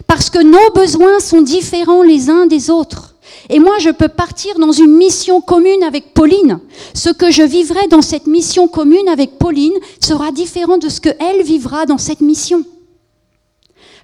Parce 0.06 0.30
que 0.30 0.42
nos 0.42 0.72
besoins 0.74 1.20
sont 1.20 1.42
différents 1.42 2.02
les 2.02 2.30
uns 2.30 2.46
des 2.46 2.70
autres. 2.70 3.15
Et 3.48 3.58
moi, 3.58 3.78
je 3.78 3.90
peux 3.90 4.08
partir 4.08 4.58
dans 4.58 4.72
une 4.72 4.96
mission 4.96 5.40
commune 5.40 5.82
avec 5.84 6.14
Pauline. 6.14 6.58
Ce 6.94 7.10
que 7.10 7.30
je 7.30 7.42
vivrai 7.42 7.86
dans 7.88 8.02
cette 8.02 8.26
mission 8.26 8.66
commune 8.66 9.08
avec 9.08 9.38
Pauline 9.38 9.74
sera 10.00 10.32
différent 10.32 10.78
de 10.78 10.88
ce 10.88 11.00
qu'elle 11.00 11.42
vivra 11.42 11.86
dans 11.86 11.98
cette 11.98 12.20
mission. 12.20 12.64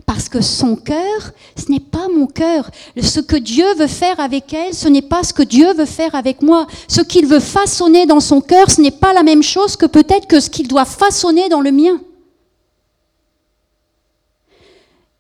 Parce 0.07 0.29
que 0.29 0.41
son 0.41 0.77
cœur, 0.77 1.33
ce 1.57 1.71
n'est 1.71 1.81
pas 1.81 2.09
mon 2.09 2.27
cœur. 2.27 2.71
Ce 3.01 3.21
que 3.21 3.37
Dieu 3.37 3.67
veut 3.75 3.89
faire 3.89 4.21
avec 4.21 4.53
elle, 4.53 4.75
ce 4.75 4.89
n'est 4.89 5.03
pas 5.03 5.23
ce 5.23 5.33
que 5.33 5.43
Dieu 5.43 5.75
veut 5.75 5.87
faire 5.87 6.15
avec 6.15 6.43
moi. 6.43 6.67
Ce 6.89 7.01
qu'il 7.01 7.27
veut 7.27 7.41
façonner 7.41 8.07
dans 8.07 8.21
son 8.21 8.41
cœur, 8.41 8.71
ce 8.71 8.81
n'est 8.81 8.91
pas 8.91 9.13
la 9.13 9.23
même 9.23 9.43
chose 9.43 9.77
que 9.77 9.87
peut-être 9.87 10.27
que 10.27 10.41
ce 10.41 10.51
qu'il 10.51 10.69
doit 10.69 10.85
façonner 10.85 11.49
dans 11.49 11.61
le 11.61 11.73
mien. 11.73 12.01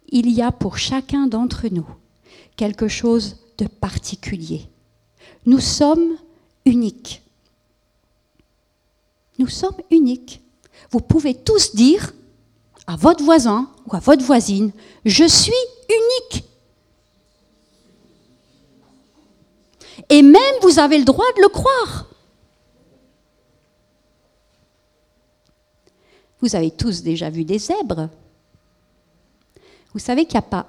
Il 0.08 0.30
y 0.30 0.42
a 0.42 0.52
pour 0.52 0.78
chacun 0.78 1.26
d'entre 1.26 1.66
nous 1.70 1.86
quelque 2.56 2.88
chose 2.88 3.36
de 3.58 3.66
particulier. 3.66 4.68
Nous 5.46 5.60
sommes 5.60 6.16
uniques. 6.64 7.22
Nous 9.38 9.48
sommes 9.48 9.76
uniques. 9.90 10.40
Vous 10.90 11.00
pouvez 11.00 11.34
tous 11.34 11.74
dire, 11.74 12.12
à 12.86 12.96
votre 12.96 13.24
voisin 13.24 13.70
ou 13.86 13.96
à 13.96 14.00
votre 14.00 14.24
voisine, 14.24 14.72
je 15.04 15.24
suis 15.24 15.52
unique. 15.88 16.44
Et 20.08 20.22
même 20.22 20.54
vous 20.62 20.78
avez 20.78 20.98
le 20.98 21.04
droit 21.04 21.24
de 21.36 21.42
le 21.42 21.48
croire. 21.48 22.06
Vous 26.40 26.56
avez 26.56 26.72
tous 26.72 27.02
déjà 27.02 27.30
vu 27.30 27.44
des 27.44 27.58
zèbres. 27.58 28.10
Vous 29.92 30.00
savez 30.00 30.24
qu'il 30.24 30.34
n'y 30.34 30.44
a 30.44 30.48
pas 30.48 30.66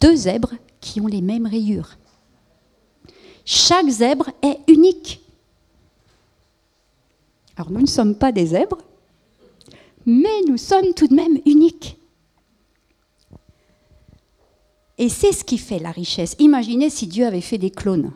deux 0.00 0.16
zèbres 0.16 0.54
qui 0.80 1.00
ont 1.00 1.06
les 1.06 1.20
mêmes 1.20 1.46
rayures. 1.46 1.96
Chaque 3.44 3.88
zèbre 3.88 4.30
est 4.42 4.58
unique. 4.68 5.20
Alors 7.56 7.70
nous 7.70 7.80
ne 7.80 7.86
sommes 7.86 8.14
pas 8.14 8.32
des 8.32 8.46
zèbres, 8.46 8.78
mais 10.06 10.42
nous 10.48 10.56
sommes 10.56 10.94
tout 10.94 11.06
de 11.06 11.14
même 11.14 11.38
uniques. 11.46 11.96
Et 14.98 15.08
c'est 15.08 15.32
ce 15.32 15.44
qui 15.44 15.58
fait 15.58 15.78
la 15.78 15.90
richesse. 15.90 16.36
Imaginez 16.38 16.90
si 16.90 17.06
Dieu 17.06 17.26
avait 17.26 17.40
fait 17.40 17.58
des 17.58 17.70
clones. 17.70 18.12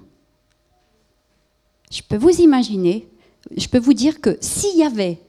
Je 1.91 2.03
peux 2.03 2.17
vous 2.17 2.41
imaginer, 2.41 3.09
je 3.57 3.69
peux 3.69 3.79
vous 3.79 3.95
dire 3.95 4.21
que 4.21 4.37
s'il 4.41 4.77
y 4.77 4.83
avait 4.85 5.21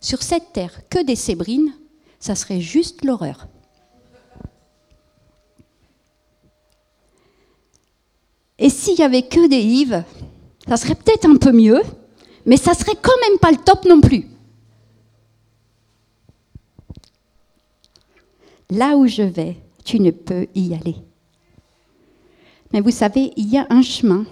sur 0.00 0.22
cette 0.22 0.52
terre 0.52 0.82
que 0.88 1.04
des 1.04 1.16
sébrines, 1.16 1.72
ça 2.18 2.34
serait 2.34 2.60
juste 2.60 3.04
l'horreur. 3.04 3.46
Et 8.60 8.68
s'il 8.68 8.98
y 8.98 9.02
avait 9.02 9.22
que 9.22 9.48
des 9.48 9.60
Yves, 9.60 10.04
ça 10.68 10.76
serait 10.76 10.94
peut-être 10.94 11.24
un 11.24 11.36
peu 11.36 11.50
mieux, 11.50 11.80
mais 12.44 12.58
ça 12.58 12.74
serait 12.74 12.96
quand 13.00 13.18
même 13.28 13.38
pas 13.38 13.50
le 13.50 13.56
top 13.56 13.86
non 13.86 14.02
plus. 14.02 14.26
Là 18.68 18.96
où 18.96 19.06
je 19.06 19.22
vais, 19.22 19.56
tu 19.82 19.98
ne 19.98 20.10
peux 20.10 20.46
y 20.54 20.74
aller. 20.74 20.96
Mais 22.72 22.80
vous 22.80 22.90
savez, 22.90 23.32
il 23.36 23.48
y 23.48 23.56
a 23.56 23.66
un 23.70 23.82
chemin. 23.82 24.26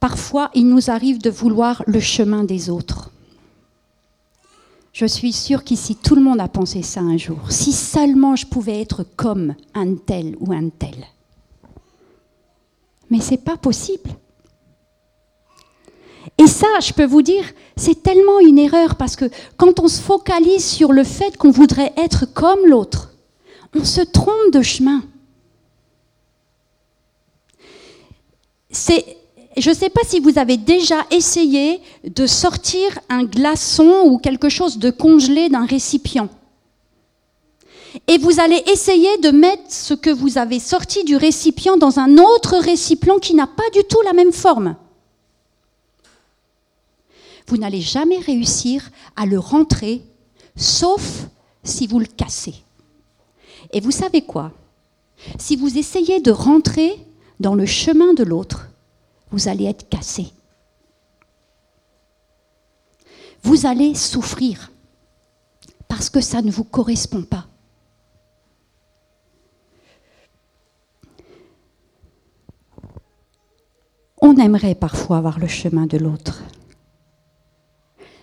Parfois, 0.00 0.50
il 0.54 0.66
nous 0.66 0.90
arrive 0.90 1.22
de 1.22 1.30
vouloir 1.30 1.84
le 1.86 2.00
chemin 2.00 2.42
des 2.42 2.68
autres. 2.68 3.10
Je 4.92 5.06
suis 5.06 5.32
sûre 5.32 5.62
qu'ici, 5.62 5.94
tout 5.94 6.16
le 6.16 6.20
monde 6.20 6.40
a 6.40 6.48
pensé 6.48 6.82
ça 6.82 7.00
un 7.00 7.16
jour. 7.16 7.50
Si 7.50 7.72
seulement 7.72 8.34
je 8.34 8.46
pouvais 8.46 8.80
être 8.80 9.04
comme 9.16 9.54
un 9.72 9.94
tel 9.94 10.36
ou 10.40 10.52
un 10.52 10.68
tel. 10.68 11.06
Mais 13.10 13.20
ce 13.20 13.32
n'est 13.32 13.38
pas 13.38 13.56
possible. 13.56 14.10
Et 16.38 16.46
ça, 16.46 16.68
je 16.80 16.92
peux 16.92 17.04
vous 17.04 17.22
dire, 17.22 17.44
c'est 17.76 18.02
tellement 18.02 18.40
une 18.40 18.58
erreur 18.58 18.94
parce 18.96 19.16
que 19.16 19.26
quand 19.56 19.80
on 19.80 19.88
se 19.88 20.00
focalise 20.00 20.64
sur 20.64 20.92
le 20.92 21.04
fait 21.04 21.36
qu'on 21.36 21.50
voudrait 21.50 21.92
être 21.96 22.26
comme 22.32 22.66
l'autre, 22.66 23.12
on 23.74 23.84
se 23.84 24.00
trompe 24.00 24.52
de 24.52 24.62
chemin. 24.62 25.02
je 29.56 29.68
ne 29.68 29.74
sais 29.74 29.90
pas 29.90 30.02
si 30.06 30.20
vous 30.20 30.38
avez 30.38 30.56
déjà 30.56 31.06
essayé 31.10 31.80
de 32.04 32.26
sortir 32.26 32.98
un 33.08 33.24
glaçon 33.24 34.04
ou 34.06 34.18
quelque 34.18 34.48
chose 34.48 34.78
de 34.78 34.90
congelé 34.90 35.48
d'un 35.48 35.66
récipient. 35.66 36.28
Et 38.10 38.18
vous 38.18 38.40
allez 38.40 38.62
essayer 38.66 39.16
de 39.18 39.30
mettre 39.30 39.62
ce 39.72 39.94
que 39.94 40.10
vous 40.10 40.36
avez 40.36 40.58
sorti 40.58 41.04
du 41.04 41.16
récipient 41.16 41.78
dans 41.78 41.98
un 41.98 42.18
autre 42.18 42.58
récipient 42.58 43.18
qui 43.18 43.34
n'a 43.34 43.46
pas 43.46 43.70
du 43.72 43.82
tout 43.84 44.02
la 44.02 44.12
même 44.12 44.32
forme 44.32 44.76
vous 47.50 47.56
n'allez 47.56 47.80
jamais 47.80 48.18
réussir 48.18 48.90
à 49.16 49.26
le 49.26 49.38
rentrer, 49.38 50.02
sauf 50.56 51.26
si 51.64 51.88
vous 51.88 51.98
le 51.98 52.06
cassez. 52.06 52.54
Et 53.72 53.80
vous 53.80 53.90
savez 53.90 54.22
quoi? 54.22 54.52
Si 55.36 55.56
vous 55.56 55.76
essayez 55.76 56.20
de 56.20 56.30
rentrer 56.30 57.04
dans 57.40 57.56
le 57.56 57.66
chemin 57.66 58.14
de 58.14 58.22
l'autre, 58.22 58.68
vous 59.32 59.48
allez 59.48 59.64
être 59.64 59.88
cassé. 59.88 60.28
Vous 63.42 63.66
allez 63.66 63.96
souffrir 63.96 64.70
parce 65.88 66.08
que 66.08 66.20
ça 66.20 66.42
ne 66.42 66.52
vous 66.52 66.64
correspond 66.64 67.22
pas. 67.22 67.49
Aimerait 74.40 74.74
parfois 74.74 75.18
avoir 75.18 75.38
le 75.38 75.46
chemin 75.46 75.86
de 75.86 75.98
l'autre. 75.98 76.42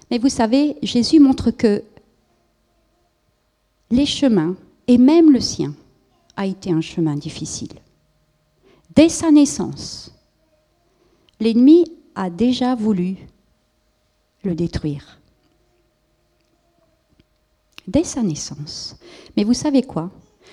Mais 0.09 0.17
vous 0.17 0.29
savez, 0.29 0.77
Jésus 0.81 1.19
montre 1.19 1.51
que 1.51 1.83
les 3.91 4.05
chemins, 4.05 4.55
et 4.87 4.97
même 4.97 5.31
le 5.31 5.39
sien, 5.39 5.75
a 6.35 6.45
été 6.45 6.71
un 6.71 6.81
chemin 6.81 7.15
difficile. 7.15 7.73
Dès 8.95 9.09
sa 9.09 9.31
naissance, 9.31 10.13
l'ennemi 11.39 11.85
a 12.15 12.29
déjà 12.29 12.75
voulu 12.75 13.17
le 14.43 14.55
détruire. 14.55 15.19
Dès 17.87 18.03
sa 18.03 18.21
naissance. 18.21 18.97
Mais 19.35 19.43
vous 19.43 19.53
savez 19.53 19.81
quoi? 19.81 20.11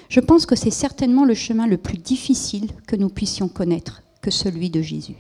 Je 0.09 0.21
pense 0.21 0.47
que 0.47 0.57
c'est 0.57 0.71
certainement 0.71 1.25
le 1.25 1.35
chemin 1.35 1.67
le 1.67 1.79
plus 1.79 1.99
difficile 1.99 2.71
que 2.87 2.97
nous 2.97 3.09
puissions 3.09 3.49
connaître 3.49 4.03
que 4.21 4.31
celui 4.31 4.71
de 4.71 4.83
Jésus. 4.83 5.17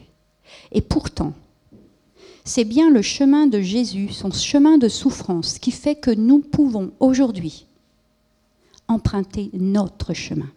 Et 0.73 0.81
pourtant, 0.81 1.33
c'est 2.45 2.65
bien 2.65 2.91
le 2.91 3.03
chemin 3.03 3.47
de 3.47 3.61
Jésus, 3.61 4.09
son 4.11 4.31
chemin 4.31 4.77
de 4.77 4.89
souffrance, 4.89 5.59
qui 5.59 5.71
fait 5.71 5.95
que 5.95 6.11
nous 6.11 6.41
pouvons 6.41 6.93
aujourd'hui 7.01 7.67
emprunter 8.87 9.51
notre 9.55 10.13
chemin. 10.13 10.51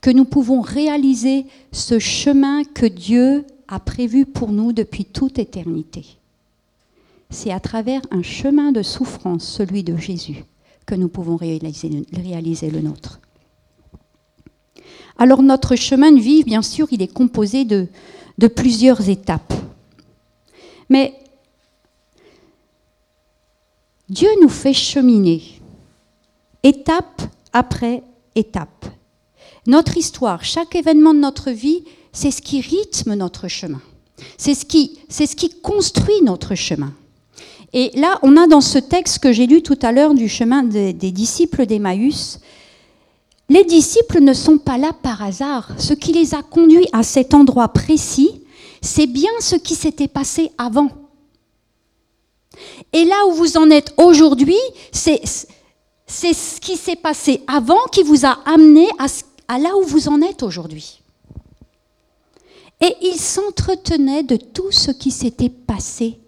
Que 0.00 0.10
nous 0.10 0.24
pouvons 0.24 0.60
réaliser 0.60 1.46
ce 1.72 1.98
chemin 1.98 2.64
que 2.64 2.86
Dieu 2.86 3.44
a 3.68 3.80
prévu 3.80 4.26
pour 4.26 4.52
nous 4.52 4.72
depuis 4.72 5.04
toute 5.04 5.38
éternité. 5.38 6.04
C'est 7.30 7.52
à 7.52 7.60
travers 7.60 8.02
un 8.10 8.22
chemin 8.22 8.72
de 8.72 8.82
souffrance, 8.82 9.44
celui 9.44 9.82
de 9.82 9.96
Jésus, 9.96 10.44
que 10.86 10.94
nous 10.94 11.08
pouvons 11.08 11.36
réaliser, 11.36 12.70
le 12.70 12.80
nôtre. 12.80 13.20
Alors 15.18 15.42
notre 15.42 15.76
chemin 15.76 16.12
de 16.12 16.20
vie, 16.20 16.44
bien 16.44 16.62
sûr, 16.62 16.88
il 16.90 17.02
est 17.02 17.12
composé 17.12 17.64
de, 17.64 17.88
plusieurs 18.48 19.08
étapes. 19.08 19.54
Mais 20.88 21.14
Dieu 24.08 24.28
nous 24.40 24.48
fait 24.48 24.74
cheminer, 24.74 25.42
étape 26.62 27.22
après 27.52 28.02
étape. 28.34 28.86
Notre 29.66 29.96
histoire, 29.96 30.44
chaque 30.44 30.76
événement 30.76 31.14
de 31.14 31.18
notre 31.18 31.50
vie, 31.50 31.82
c'est 32.12 32.30
ce 32.30 32.42
qui 32.42 32.60
rythme 32.60 33.14
notre 33.14 33.48
chemin. 33.48 33.80
C'est 34.38 34.54
ce 34.54 34.64
qui, 34.64 34.98
c'est 35.08 35.26
ce 35.26 35.34
qui 35.34 35.50
construit 35.60 36.22
notre 36.22 36.54
chemin. 36.54 36.92
Et 37.72 37.90
là, 37.94 38.18
on 38.22 38.36
a 38.36 38.46
dans 38.46 38.60
ce 38.60 38.78
texte 38.78 39.18
que 39.18 39.32
j'ai 39.32 39.46
lu 39.46 39.62
tout 39.62 39.78
à 39.82 39.92
l'heure 39.92 40.14
du 40.14 40.28
chemin 40.28 40.62
des, 40.62 40.92
des 40.92 41.10
disciples 41.10 41.66
d'Emmaüs, 41.66 42.38
les 43.48 43.64
disciples 43.64 44.20
ne 44.20 44.32
sont 44.32 44.58
pas 44.58 44.78
là 44.78 44.92
par 44.92 45.22
hasard. 45.22 45.70
Ce 45.78 45.94
qui 45.94 46.12
les 46.12 46.34
a 46.34 46.42
conduits 46.42 46.88
à 46.92 47.02
cet 47.02 47.32
endroit 47.34 47.68
précis, 47.68 48.42
c'est 48.82 49.06
bien 49.06 49.30
ce 49.40 49.56
qui 49.56 49.74
s'était 49.74 50.08
passé 50.08 50.50
avant. 50.58 50.88
Et 52.92 53.04
là 53.04 53.26
où 53.28 53.32
vous 53.32 53.56
en 53.56 53.70
êtes 53.70 53.94
aujourd'hui, 53.98 54.58
c'est 54.92 55.20
ce 56.06 56.60
qui 56.60 56.76
s'est 56.76 56.96
passé 56.96 57.42
avant 57.46 57.84
qui 57.92 58.02
vous 58.02 58.24
a 58.26 58.38
amené 58.46 58.88
à, 58.98 59.58
là 59.58 59.76
où 59.76 59.82
vous 59.82 60.08
en 60.08 60.20
êtes 60.22 60.42
aujourd'hui. 60.42 61.02
Et 62.80 62.94
ils 63.02 63.18
s'entretenaient 63.18 64.22
de 64.22 64.36
tout 64.36 64.70
ce 64.70 64.90
qui 64.90 65.10
s'était 65.10 65.48
passé 65.48 66.18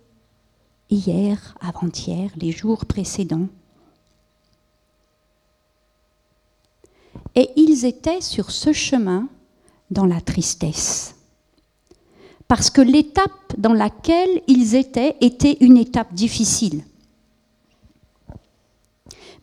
hier, 0.91 1.55
avant-hier, 1.61 2.31
les 2.37 2.53
jours 2.53 2.87
précédents. 2.87 3.49
Et 7.39 7.51
ils 7.55 7.85
étaient 7.85 8.21
sur 8.21 8.51
ce 8.51 8.73
chemin 8.73 9.29
dans 9.93 10.07
la 10.07 10.21
tristesse 10.21 11.15
parce 12.49 12.71
que 12.71 12.81
l'étape 12.81 13.55
dans 13.59 13.75
laquelle 13.75 14.43
ils 14.49 14.75
étaient 14.75 15.17
était 15.21 15.59
une 15.61 15.77
étape 15.77 16.13
difficile. 16.15 16.83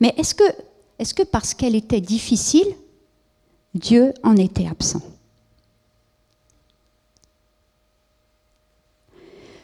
Mais 0.02 0.13
est-ce 0.17 1.13
que, 1.13 1.24
parce 1.24 1.54
qu'elle 1.54 1.76
était 1.76 2.02
difficile, 2.02 2.67
Dieu 3.76 4.13
en 4.24 4.36
était 4.36 4.67
absent? 4.67 5.02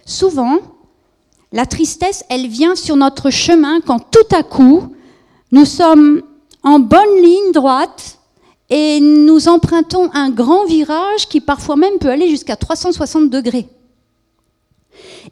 Souvent, 0.05 0.59
la 1.51 1.65
tristesse, 1.65 2.23
elle 2.29 2.47
vient 2.47 2.75
sur 2.75 2.95
notre 2.95 3.29
chemin 3.29 3.81
quand 3.81 3.99
tout 3.99 4.35
à 4.35 4.43
coup, 4.43 4.95
nous 5.51 5.65
sommes 5.65 6.21
en 6.63 6.79
bonne 6.79 7.21
ligne 7.21 7.51
droite 7.51 8.19
et 8.71 9.01
nous 9.01 9.49
empruntons 9.49 10.09
un 10.13 10.29
grand 10.29 10.65
virage 10.65 11.27
qui 11.27 11.41
parfois 11.41 11.75
même 11.75 11.99
peut 11.99 12.09
aller 12.09 12.29
jusqu'à 12.29 12.55
360 12.55 13.29
degrés. 13.29 13.67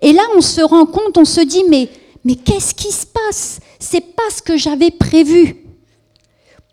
Et 0.02 0.12
là, 0.12 0.24
on 0.36 0.42
se 0.42 0.60
rend 0.62 0.86
compte, 0.86 1.18
on 1.18 1.26
se 1.26 1.40
dit, 1.40 1.64
mais, 1.70 1.90
mais 2.26 2.36
qu'est-ce 2.36 2.76
qui 2.76 2.92
se 2.92 3.06
passe? 3.08 3.62
C'est 3.80 4.14
pas 4.14 4.30
ce 4.30 4.42
que 4.42 4.58
j'avais 4.58 4.92
prévu. 4.92 5.66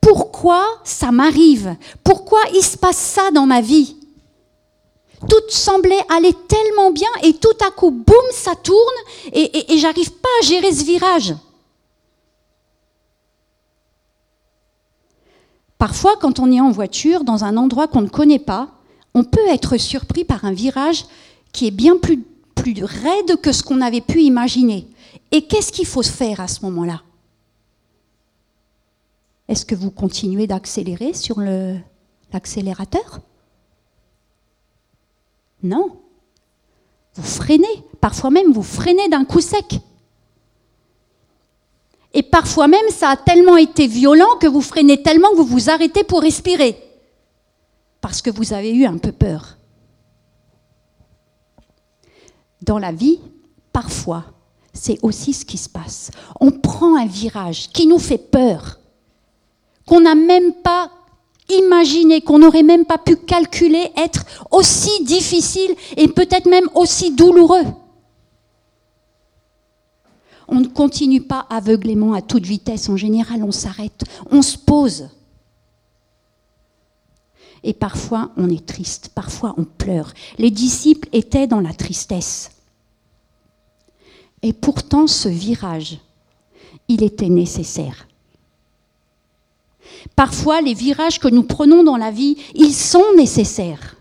Pourquoi 0.00 0.64
ça 0.82 1.12
m'arrive? 1.12 1.76
Pourquoi 2.02 2.40
il 2.52 2.62
se 2.62 2.76
passe 2.76 2.96
ça 2.96 3.30
dans 3.30 3.46
ma 3.46 3.60
vie? 3.60 3.96
Tout 5.28 5.48
semblait 5.48 6.04
aller 6.14 6.34
tellement 6.48 6.90
bien 6.90 7.08
et 7.22 7.32
tout 7.34 7.56
à 7.64 7.70
coup, 7.70 7.92
boum, 7.92 8.16
ça 8.32 8.54
tourne 8.56 8.76
et, 9.32 9.40
et, 9.40 9.72
et 9.72 9.78
j'arrive 9.78 10.10
pas 10.10 10.28
à 10.42 10.46
gérer 10.46 10.72
ce 10.72 10.84
virage. 10.84 11.34
Parfois, 15.86 16.16
quand 16.20 16.40
on 16.40 16.50
est 16.50 16.60
en 16.60 16.72
voiture 16.72 17.22
dans 17.22 17.44
un 17.44 17.56
endroit 17.56 17.86
qu'on 17.86 18.00
ne 18.00 18.08
connaît 18.08 18.40
pas, 18.40 18.70
on 19.14 19.22
peut 19.22 19.46
être 19.46 19.76
surpris 19.76 20.24
par 20.24 20.44
un 20.44 20.50
virage 20.50 21.04
qui 21.52 21.68
est 21.68 21.70
bien 21.70 21.96
plus, 21.96 22.24
raide 22.82 23.40
que 23.40 23.52
ce 23.52 23.62
qu'on 23.62 23.80
avait 23.80 24.00
pu 24.00 24.20
imaginer. 24.22 24.88
Et 25.30 25.42
qu'est-ce 25.42 25.70
qu'il 25.70 25.86
faut 25.86 26.02
faire 26.02 26.40
à 26.40 26.48
ce 26.48 26.64
moment-là? 26.64 27.02
Est-ce 29.46 29.64
que 29.64 29.76
vous 29.76 29.92
continuez 29.92 30.48
d'accélérer 30.48 31.14
sur 31.14 31.38
l'accélérateur? 32.32 33.20
Non. 35.62 36.00
Vous 37.14 37.22
freinez. 37.22 37.84
Parfois 38.00 38.32
même, 38.32 38.52
vous 38.52 38.64
freinez 38.64 39.08
d'un 39.08 39.24
coup 39.24 39.40
sec. 39.40 39.78
Et 42.16 42.22
parfois 42.22 42.66
même, 42.66 42.88
ça 42.88 43.10
a 43.10 43.16
tellement 43.18 43.58
été 43.58 43.86
violent 43.86 44.38
que 44.40 44.46
vous 44.46 44.62
freinez 44.62 45.02
tellement 45.02 45.32
que 45.32 45.36
vous 45.36 45.44
vous 45.44 45.68
arrêtez 45.68 46.02
pour 46.02 46.22
respirer. 46.22 46.74
Parce 48.00 48.22
que 48.22 48.30
vous 48.30 48.54
avez 48.54 48.72
eu 48.72 48.86
un 48.86 48.96
peu 48.96 49.12
peur. 49.12 49.58
Dans 52.62 52.78
la 52.78 52.90
vie, 52.90 53.20
parfois, 53.70 54.24
c'est 54.72 54.98
aussi 55.02 55.34
ce 55.34 55.44
qui 55.44 55.58
se 55.58 55.68
passe. 55.68 56.10
On 56.40 56.50
prend 56.52 56.96
un 56.96 57.04
virage 57.04 57.68
qui 57.68 57.86
nous 57.86 57.98
fait 57.98 58.16
peur, 58.16 58.80
qu'on 59.86 60.00
n'a 60.00 60.14
même 60.14 60.54
pas 60.54 60.90
imaginé, 61.50 62.22
qu'on 62.22 62.38
n'aurait 62.38 62.62
même 62.62 62.86
pas 62.86 62.96
pu 62.96 63.16
calculer 63.16 63.92
être 63.94 64.24
aussi 64.50 65.04
difficile 65.04 65.76
et 65.98 66.08
peut-être 66.08 66.48
même 66.48 66.70
aussi 66.74 67.10
douloureux 67.10 67.66
on 70.48 70.60
ne 70.60 70.68
continue 70.68 71.20
pas 71.20 71.46
aveuglément 71.50 72.14
à 72.14 72.22
toute 72.22 72.46
vitesse. 72.46 72.88
En 72.88 72.96
général, 72.96 73.42
on 73.42 73.52
s'arrête, 73.52 74.04
on 74.30 74.42
se 74.42 74.56
pose. 74.56 75.08
Et 77.62 77.72
parfois, 77.72 78.30
on 78.36 78.48
est 78.48 78.64
triste, 78.64 79.10
parfois, 79.14 79.54
on 79.56 79.64
pleure. 79.64 80.12
Les 80.38 80.50
disciples 80.50 81.08
étaient 81.12 81.48
dans 81.48 81.60
la 81.60 81.72
tristesse. 81.72 82.50
Et 84.42 84.52
pourtant, 84.52 85.06
ce 85.06 85.28
virage, 85.28 85.98
il 86.88 87.02
était 87.02 87.28
nécessaire. 87.28 88.06
Parfois, 90.14 90.60
les 90.60 90.74
virages 90.74 91.18
que 91.18 91.28
nous 91.28 91.42
prenons 91.42 91.82
dans 91.82 91.96
la 91.96 92.10
vie, 92.10 92.36
ils 92.54 92.74
sont 92.74 93.14
nécessaires. 93.16 93.95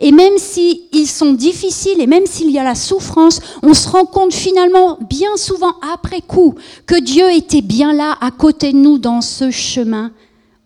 Et 0.00 0.12
même 0.12 0.38
s'ils 0.38 1.08
sont 1.08 1.32
difficiles 1.32 2.00
et 2.00 2.06
même 2.06 2.26
s'il 2.26 2.50
y 2.50 2.58
a 2.58 2.64
la 2.64 2.74
souffrance, 2.74 3.40
on 3.62 3.74
se 3.74 3.88
rend 3.88 4.06
compte 4.06 4.32
finalement, 4.32 4.98
bien 5.08 5.36
souvent 5.36 5.74
après 5.94 6.20
coup, 6.20 6.54
que 6.86 7.00
Dieu 7.00 7.30
était 7.32 7.62
bien 7.62 7.92
là 7.92 8.16
à 8.20 8.30
côté 8.30 8.72
de 8.72 8.78
nous 8.78 8.98
dans 8.98 9.20
ce 9.20 9.50
chemin 9.50 10.12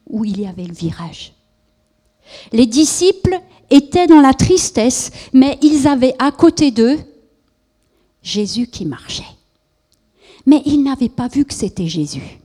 où 0.08 0.24
il 0.24 0.40
y 0.40 0.46
avait 0.46 0.64
le 0.64 0.74
virage. 0.74 1.32
Les 2.52 2.66
disciples 2.66 3.40
étaient 3.70 4.06
dans 4.06 4.20
la 4.20 4.34
tristesse, 4.34 5.10
mais 5.32 5.58
ils 5.62 5.86
avaient 5.88 6.14
à 6.18 6.30
côté 6.30 6.70
d'eux 6.70 6.98
Jésus 8.22 8.66
qui 8.66 8.84
marchait. 8.84 9.24
Mais 10.46 10.62
ils 10.66 10.82
n'avaient 10.82 11.08
pas 11.08 11.28
vu 11.28 11.44
que 11.44 11.54
c'était 11.54 11.88
Jésus. 11.88 12.38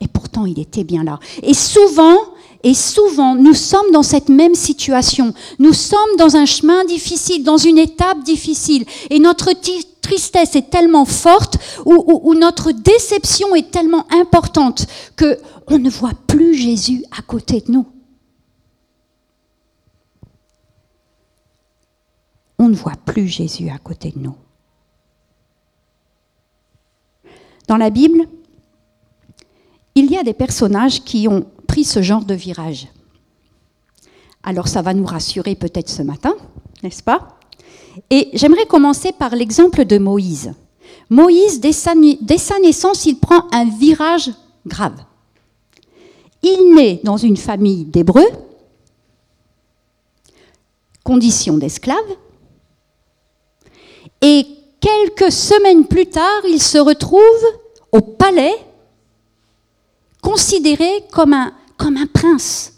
Et 0.00 0.08
pourtant, 0.08 0.46
il 0.46 0.58
était 0.58 0.84
bien 0.84 1.04
là. 1.04 1.18
Et 1.42 1.54
souvent, 1.54 2.16
et 2.64 2.74
souvent, 2.74 3.36
nous 3.36 3.54
sommes 3.54 3.90
dans 3.92 4.02
cette 4.02 4.28
même 4.28 4.54
situation. 4.54 5.32
Nous 5.58 5.72
sommes 5.72 6.16
dans 6.18 6.34
un 6.36 6.46
chemin 6.46 6.84
difficile, 6.84 7.44
dans 7.44 7.58
une 7.58 7.78
étape 7.78 8.24
difficile. 8.24 8.84
Et 9.10 9.20
notre 9.20 9.50
tristesse 10.00 10.56
est 10.56 10.70
tellement 10.70 11.04
forte, 11.04 11.58
ou, 11.84 12.34
notre 12.34 12.72
déception 12.72 13.54
est 13.54 13.70
tellement 13.70 14.06
importante, 14.10 14.86
qu'on 15.16 15.78
ne 15.78 15.90
voit 15.90 16.14
plus 16.26 16.54
Jésus 16.54 17.04
à 17.16 17.22
côté 17.22 17.60
de 17.60 17.70
nous. 17.70 17.86
on 22.58 22.68
ne 22.68 22.74
voit 22.74 22.96
plus 23.04 23.28
Jésus 23.28 23.68
à 23.68 23.78
côté 23.78 24.10
de 24.10 24.18
nous. 24.18 24.36
Dans 27.68 27.76
la 27.76 27.90
Bible, 27.90 28.26
il 29.94 30.10
y 30.10 30.16
a 30.16 30.22
des 30.22 30.32
personnages 30.32 31.02
qui 31.02 31.28
ont 31.28 31.46
ce 31.82 32.02
genre 32.02 32.24
de 32.24 32.34
virage. 32.34 32.86
Alors 34.44 34.68
ça 34.68 34.82
va 34.82 34.94
nous 34.94 35.06
rassurer 35.06 35.56
peut-être 35.56 35.88
ce 35.88 36.02
matin, 36.02 36.34
n'est-ce 36.82 37.02
pas? 37.02 37.38
Et 38.10 38.28
j'aimerais 38.34 38.66
commencer 38.66 39.12
par 39.12 39.34
l'exemple 39.34 39.84
de 39.84 39.98
Moïse. 39.98 40.52
Moïse, 41.10 41.60
dès 41.60 41.72
sa, 41.72 41.94
naissance, 41.94 43.06
il 43.06 43.18
prend 43.18 43.46
un 43.52 43.64
virage 43.64 44.30
grave. 44.66 44.96
Il 46.42 46.74
naît 46.74 47.00
dans 47.02 47.16
une 47.16 47.36
famille 47.36 47.84
d'Hébreux, 47.84 48.28
condition 51.02 51.56
d'esclave, 51.56 51.96
et 54.20 54.46
quelques 54.80 55.32
semaines 55.32 55.86
plus 55.86 56.06
tard, 56.06 56.42
il 56.48 56.60
se 56.60 56.78
retrouve 56.78 57.20
au 57.92 58.00
palais, 58.00 58.54
considéré 60.22 61.04
comme 61.12 61.32
un, 61.32 61.52
comme 61.76 61.96
un 61.96 62.06
prince. 62.06 62.72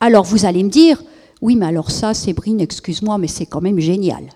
Alors 0.00 0.24
vous 0.24 0.44
allez 0.44 0.62
me 0.62 0.70
dire, 0.70 1.02
oui, 1.40 1.56
mais 1.56 1.66
alors 1.66 1.90
ça, 1.90 2.14
Sébrine, 2.14 2.60
excuse-moi, 2.60 3.18
mais 3.18 3.28
c'est 3.28 3.46
quand 3.46 3.60
même 3.60 3.78
génial. 3.78 4.28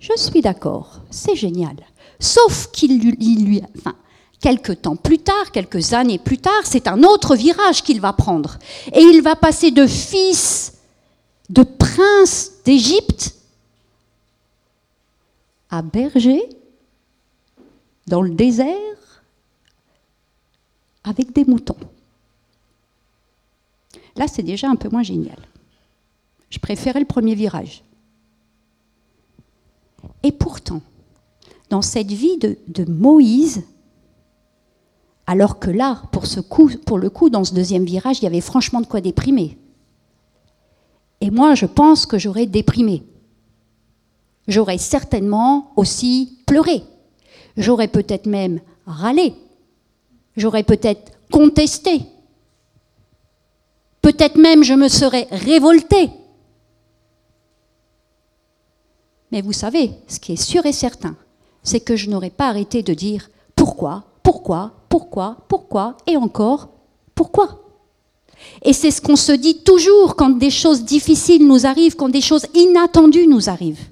Je 0.00 0.12
suis 0.16 0.40
d'accord, 0.40 1.00
c'est 1.10 1.34
génial. 1.34 1.76
Sauf 2.20 2.70
qu'il 2.72 3.00
lui, 3.00 3.62
enfin, 3.76 3.94
quelques 4.40 4.82
temps 4.82 4.96
plus 4.96 5.18
tard, 5.18 5.50
quelques 5.52 5.92
années 5.92 6.18
plus 6.18 6.38
tard, 6.38 6.62
c'est 6.64 6.86
un 6.86 7.02
autre 7.02 7.36
virage 7.36 7.82
qu'il 7.82 8.00
va 8.00 8.12
prendre. 8.12 8.58
Et 8.92 9.00
il 9.00 9.22
va 9.22 9.36
passer 9.36 9.70
de 9.70 9.86
fils 9.86 10.74
de 11.48 11.62
prince 11.62 12.52
d'Égypte 12.64 13.34
à 15.70 15.82
berger 15.82 16.42
dans 18.06 18.22
le 18.22 18.30
désert 18.30 18.76
avec 21.08 21.32
des 21.32 21.44
moutons. 21.44 21.76
Là, 24.16 24.26
c'est 24.28 24.42
déjà 24.42 24.68
un 24.68 24.76
peu 24.76 24.88
moins 24.88 25.02
génial. 25.02 25.38
Je 26.50 26.58
préférais 26.58 27.00
le 27.00 27.06
premier 27.06 27.34
virage. 27.34 27.82
Et 30.22 30.32
pourtant, 30.32 30.82
dans 31.70 31.82
cette 31.82 32.10
vie 32.10 32.38
de, 32.38 32.84
Moïse, 32.84 33.62
alors 35.26 35.58
que 35.58 35.70
là, 35.70 36.02
pour, 36.12 36.26
ce 36.26 36.40
coup, 36.40 36.70
pour 36.86 36.98
le 36.98 37.10
coup, 37.10 37.30
dans 37.30 37.44
ce 37.44 37.54
deuxième 37.54 37.84
virage, 37.84 38.18
il 38.18 38.24
y 38.24 38.26
avait 38.26 38.40
franchement 38.40 38.80
de 38.80 38.86
quoi 38.86 39.00
déprimer. 39.00 39.58
Et 41.20 41.30
moi, 41.30 41.54
je 41.54 41.66
pense 41.66 42.06
que 42.06 42.18
j'aurais 42.18 42.46
déprimé. 42.46 43.04
J'aurais 44.46 44.78
certainement 44.78 45.72
aussi 45.76 46.38
pleuré. 46.46 46.82
J'aurais 47.56 47.88
peut-être 47.88 48.26
même 48.26 48.60
râlé. 48.86 49.34
J'aurais 50.38 50.62
peut-être 50.62 51.12
contesté. 51.30 52.00
Peut-être 54.00 54.36
même 54.36 54.62
je 54.62 54.74
me 54.74 54.88
serais 54.88 55.28
révoltée. 55.30 56.10
Mais 59.30 59.42
vous 59.42 59.52
savez, 59.52 59.90
ce 60.06 60.18
qui 60.18 60.32
est 60.32 60.42
sûr 60.42 60.64
et 60.64 60.72
certain, 60.72 61.16
c'est 61.62 61.80
que 61.80 61.96
je 61.96 62.08
n'aurais 62.08 62.30
pas 62.30 62.48
arrêté 62.48 62.82
de 62.82 62.94
dire 62.94 63.28
pourquoi, 63.54 64.04
pourquoi, 64.22 64.72
pourquoi, 64.88 65.36
pourquoi, 65.48 65.96
et 66.06 66.16
encore 66.16 66.70
pourquoi. 67.18 67.64
Et 68.62 68.72
c'est 68.72 68.92
ce 68.92 69.02
qu'on 69.02 69.16
se 69.16 69.32
dit 69.32 69.64
toujours 69.64 70.14
quand 70.14 70.30
des 70.30 70.50
choses 70.50 70.84
difficiles 70.84 71.46
nous 71.46 71.66
arrivent, 71.66 71.96
quand 71.96 72.08
des 72.08 72.20
choses 72.20 72.46
inattendues 72.54 73.26
nous 73.26 73.50
arrivent. 73.50 73.90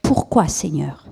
Pourquoi, 0.00 0.48
Seigneur? 0.48 1.11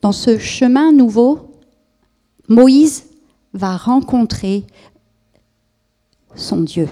Dans 0.00 0.12
ce 0.12 0.38
chemin 0.38 0.92
nouveau, 0.92 1.50
Moïse 2.48 3.04
va 3.52 3.76
rencontrer 3.76 4.64
son 6.34 6.62
Dieu. 6.62 6.88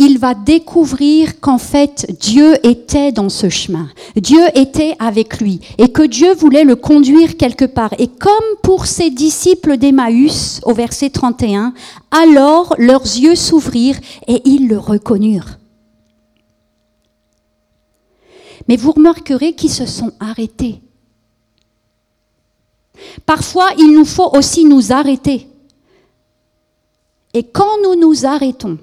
Il 0.00 0.18
va 0.18 0.34
découvrir 0.34 1.40
qu'en 1.40 1.58
fait 1.58 2.06
Dieu 2.20 2.54
était 2.64 3.10
dans 3.10 3.28
ce 3.28 3.48
chemin, 3.48 3.88
Dieu 4.14 4.40
était 4.54 4.94
avec 5.00 5.40
lui 5.40 5.60
et 5.76 5.90
que 5.90 6.02
Dieu 6.02 6.34
voulait 6.34 6.64
le 6.64 6.76
conduire 6.76 7.36
quelque 7.36 7.64
part. 7.64 7.92
Et 7.98 8.06
comme 8.06 8.32
pour 8.62 8.86
ses 8.86 9.10
disciples 9.10 9.76
d'Emmaüs 9.76 10.60
au 10.64 10.72
verset 10.72 11.10
31, 11.10 11.74
alors 12.12 12.74
leurs 12.78 13.02
yeux 13.02 13.34
s'ouvrirent 13.34 13.98
et 14.28 14.40
ils 14.44 14.68
le 14.68 14.78
reconnurent. 14.78 15.58
Mais 18.68 18.76
vous 18.76 18.92
remarquerez 18.92 19.54
qu'ils 19.54 19.70
se 19.70 19.86
sont 19.86 20.12
arrêtés 20.20 20.80
Parfois, 23.26 23.70
il 23.78 23.92
nous 23.92 24.04
faut 24.04 24.30
aussi 24.36 24.64
nous 24.64 24.92
arrêter. 24.92 25.48
Et 27.34 27.44
quand 27.44 27.82
nous 27.82 27.94
nous 27.94 28.26
arrêtons 28.26 28.78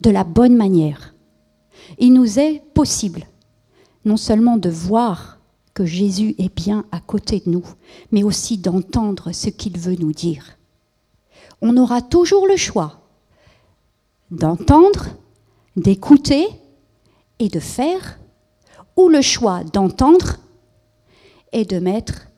de 0.00 0.10
la 0.10 0.24
bonne 0.24 0.56
manière, 0.56 1.14
il 1.98 2.12
nous 2.12 2.38
est 2.38 2.62
possible 2.74 3.26
non 4.04 4.16
seulement 4.16 4.56
de 4.56 4.70
voir 4.70 5.38
que 5.74 5.84
Jésus 5.84 6.34
est 6.38 6.54
bien 6.54 6.84
à 6.90 7.00
côté 7.00 7.40
de 7.40 7.50
nous, 7.50 7.64
mais 8.10 8.24
aussi 8.24 8.58
d'entendre 8.58 9.32
ce 9.32 9.50
qu'il 9.50 9.78
veut 9.78 9.96
nous 9.96 10.12
dire. 10.12 10.56
On 11.60 11.76
aura 11.76 12.02
toujours 12.02 12.46
le 12.46 12.56
choix 12.56 13.00
d'entendre, 14.30 15.06
d'écouter 15.76 16.48
et 17.38 17.48
de 17.48 17.60
faire, 17.60 18.18
ou 18.96 19.08
le 19.08 19.22
choix 19.22 19.62
d'entendre 19.62 20.38
et 21.52 21.64
de 21.64 21.78
mettre 21.78 22.28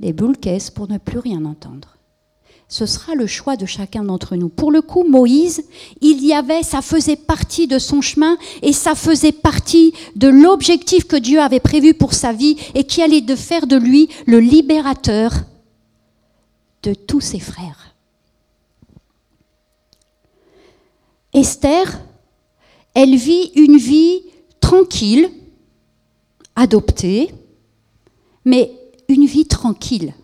les 0.00 0.12
boules 0.12 0.36
caisses 0.36 0.70
pour 0.70 0.88
ne 0.88 0.98
plus 0.98 1.18
rien 1.18 1.44
entendre. 1.44 1.96
Ce 2.68 2.84
sera 2.84 3.14
le 3.14 3.28
choix 3.28 3.56
de 3.56 3.64
chacun 3.64 4.02
d'entre 4.02 4.34
nous. 4.34 4.48
Pour 4.48 4.72
le 4.72 4.82
coup, 4.82 5.04
Moïse, 5.04 5.64
il 6.00 6.24
y 6.24 6.32
avait, 6.32 6.64
ça 6.64 6.82
faisait 6.82 7.16
partie 7.16 7.68
de 7.68 7.78
son 7.78 8.00
chemin 8.00 8.36
et 8.60 8.72
ça 8.72 8.96
faisait 8.96 9.32
partie 9.32 9.92
de 10.16 10.26
l'objectif 10.26 11.04
que 11.06 11.16
Dieu 11.16 11.40
avait 11.40 11.60
prévu 11.60 11.94
pour 11.94 12.12
sa 12.12 12.32
vie 12.32 12.56
et 12.74 12.84
qui 12.84 13.02
allait 13.02 13.20
de 13.20 13.36
faire 13.36 13.68
de 13.68 13.76
lui 13.76 14.08
le 14.26 14.40
libérateur 14.40 15.32
de 16.82 16.92
tous 16.92 17.20
ses 17.20 17.38
frères. 17.38 17.94
Esther, 21.32 22.00
elle 22.94 23.14
vit 23.14 23.52
une 23.54 23.76
vie 23.76 24.22
tranquille, 24.60 25.30
adoptée, 26.56 27.30
mais 28.46 28.72
une 29.08 29.26
vie 29.26 29.44
tranquille. 29.44 30.14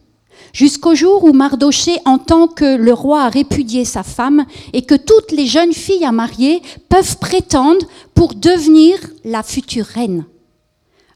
Jusqu'au 0.55 0.95
jour 0.95 1.25
où 1.25 1.33
Mardoché 1.33 1.97
entend 2.05 2.49
que 2.49 2.77
le 2.77 2.93
roi 2.93 3.23
a 3.23 3.29
répudié 3.29 3.85
sa 3.85 4.03
femme 4.03 4.47
et 4.73 4.83
que 4.83 4.95
toutes 4.95 5.33
les 5.33 5.47
jeunes 5.47 5.73
filles 5.73 6.05
à 6.05 6.13
marier 6.13 6.63
peuvent 6.89 7.19
prétendre 7.19 7.87
pour 8.15 8.35
devenir 8.35 8.99
la 9.25 9.43
future 9.43 9.85
reine. 9.85 10.25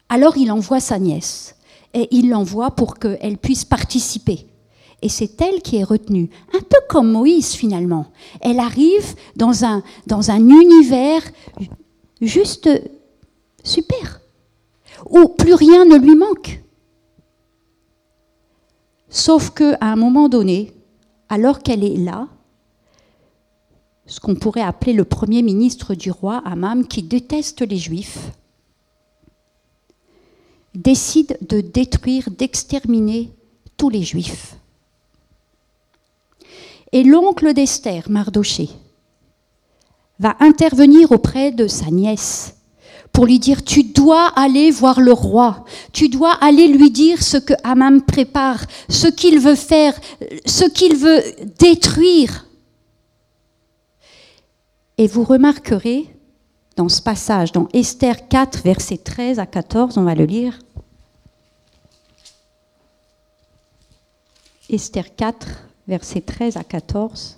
Alors 0.09 0.37
il 0.37 0.51
envoie 0.51 0.79
sa 0.79 0.99
nièce 0.99 1.55
et 1.93 2.07
il 2.11 2.29
l'envoie 2.29 2.71
pour 2.71 2.99
qu'elle 2.99 3.37
puisse 3.37 3.65
participer. 3.65 4.47
Et 5.01 5.09
c'est 5.09 5.39
elle 5.41 5.61
qui 5.61 5.77
est 5.77 5.83
retenue, 5.83 6.29
un 6.53 6.61
peu 6.61 6.79
comme 6.89 7.11
Moïse 7.11 7.53
finalement. 7.53 8.07
Elle 8.41 8.59
arrive 8.59 9.15
dans 9.35 9.63
un, 9.63 9.83
univers 10.39 11.21
juste 12.19 12.69
super, 13.63 14.21
où 15.07 15.29
plus 15.29 15.53
rien 15.53 15.85
ne 15.85 15.97
lui 15.97 16.15
manque. 16.15 16.61
Sauf 19.17 19.49
qu'à 19.49 19.79
un 19.81 19.95
moment 19.95 20.29
donné, 20.29 20.73
alors 21.27 21.63
qu'elle 21.63 21.83
est 21.83 21.97
là, 21.97 22.27
ce 24.05 24.19
qu'on 24.19 24.35
pourrait 24.35 24.61
appeler 24.61 24.93
le 24.93 25.05
premier 25.05 25.41
ministre 25.41 25.95
du 25.95 26.11
roi, 26.11 26.43
Amam, 26.45 26.87
qui 26.87 27.01
déteste 27.01 27.61
les 27.61 27.77
juifs, 27.77 28.29
décide 30.75 31.35
de 31.41 31.61
détruire, 31.61 32.29
d'exterminer 32.29 33.31
tous 33.75 33.89
les 33.89 34.03
juifs. 34.03 34.55
Et 36.91 37.03
l'oncle 37.03 37.55
d'Esther, 37.55 38.11
Mardoché, 38.11 38.69
va 40.19 40.37
intervenir 40.39 41.11
auprès 41.11 41.51
de 41.51 41.65
sa 41.65 41.87
nièce 41.87 42.56
pour 43.17 43.25
lui 43.25 43.39
dire 43.39 43.63
tu 43.63 43.81
dois 43.81 44.27
aller 44.35 44.69
voir 44.69 45.01
le 45.01 45.11
roi, 45.11 45.65
tu 45.91 46.07
dois 46.07 46.33
aller 46.33 46.67
lui 46.67 46.91
dire 46.91 47.23
ce 47.23 47.37
que 47.37 47.55
Amam 47.63 48.03
prépare, 48.03 48.63
ce 48.89 49.07
qu'il 49.07 49.39
veut 49.39 49.55
faire, 49.55 49.99
ce 50.45 50.65
qu'il 50.65 50.95
veut 50.95 51.23
détruire. 51.57 52.45
Et 54.99 55.07
vous 55.07 55.23
remarquerez 55.23 56.15
dans 56.75 56.89
ce 56.89 57.01
passage, 57.01 57.51
dans 57.51 57.67
Esther 57.73 58.27
4, 58.27 58.61
versets 58.61 58.99
13 58.99 59.39
à 59.39 59.47
14, 59.47 59.97
on 59.97 60.03
va 60.03 60.13
le 60.13 60.25
lire. 60.25 60.59
Esther 64.69 65.15
4, 65.15 65.47
versets 65.87 66.21
13 66.21 66.55
à 66.55 66.63
14. 66.63 67.36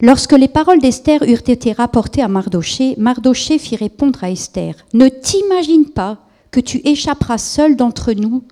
Lorsque 0.00 0.32
les 0.32 0.48
paroles 0.48 0.80
d'Esther 0.80 1.22
eurent 1.22 1.48
été 1.48 1.72
rapportées 1.72 2.22
à 2.22 2.28
Mardoché, 2.28 2.94
Mardoché 2.98 3.58
fit 3.58 3.76
répondre 3.76 4.24
à 4.24 4.30
Esther 4.30 4.74
Ne 4.92 5.08
t'imagine 5.08 5.86
pas 5.86 6.18
que 6.50 6.60
tu 6.60 6.80
échapperas 6.84 7.38
seul 7.38 7.76
d'entre 7.76 8.12
nous, 8.12 8.42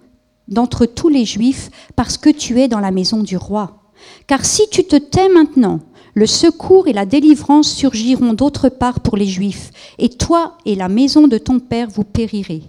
d'entre 0.48 0.86
tous 0.86 1.08
les 1.08 1.24
Juifs, 1.24 1.70
parce 1.96 2.16
que 2.16 2.30
tu 2.30 2.60
es 2.60 2.68
dans 2.68 2.80
la 2.80 2.92
maison 2.92 3.22
du 3.22 3.36
roi. 3.36 3.82
Car 4.26 4.44
si 4.44 4.62
tu 4.70 4.84
te 4.84 4.96
tais 4.96 5.28
maintenant, 5.28 5.80
le 6.14 6.26
secours 6.26 6.86
et 6.86 6.92
la 6.92 7.06
délivrance 7.06 7.72
surgiront 7.72 8.34
d'autre 8.34 8.68
part 8.68 9.00
pour 9.00 9.16
les 9.16 9.26
Juifs, 9.26 9.70
et 9.98 10.10
toi 10.10 10.58
et 10.64 10.76
la 10.76 10.88
maison 10.88 11.26
de 11.26 11.38
ton 11.38 11.58
Père 11.58 11.88
vous 11.90 12.04
périrez. 12.04 12.62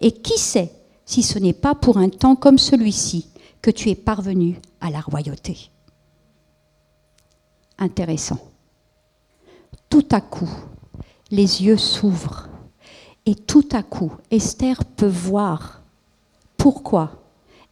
Et 0.00 0.10
qui 0.10 0.38
sait 0.38 0.72
si 1.04 1.22
ce 1.22 1.38
n'est 1.38 1.52
pas 1.52 1.76
pour 1.76 1.96
un 1.98 2.08
temps 2.08 2.34
comme 2.34 2.58
celui-ci 2.58 3.28
que 3.62 3.70
tu 3.70 3.90
es 3.90 3.94
parvenu 3.94 4.56
à 4.80 4.90
la 4.90 5.00
royauté 5.00 5.70
Intéressant. 7.78 8.38
Tout 9.88 10.06
à 10.10 10.20
coup, 10.20 10.50
les 11.30 11.62
yeux 11.62 11.76
s'ouvrent, 11.76 12.48
et 13.24 13.34
tout 13.34 13.68
à 13.72 13.82
coup, 13.82 14.12
Esther 14.30 14.84
peut 14.84 15.06
voir 15.06 15.82
pourquoi 16.56 17.22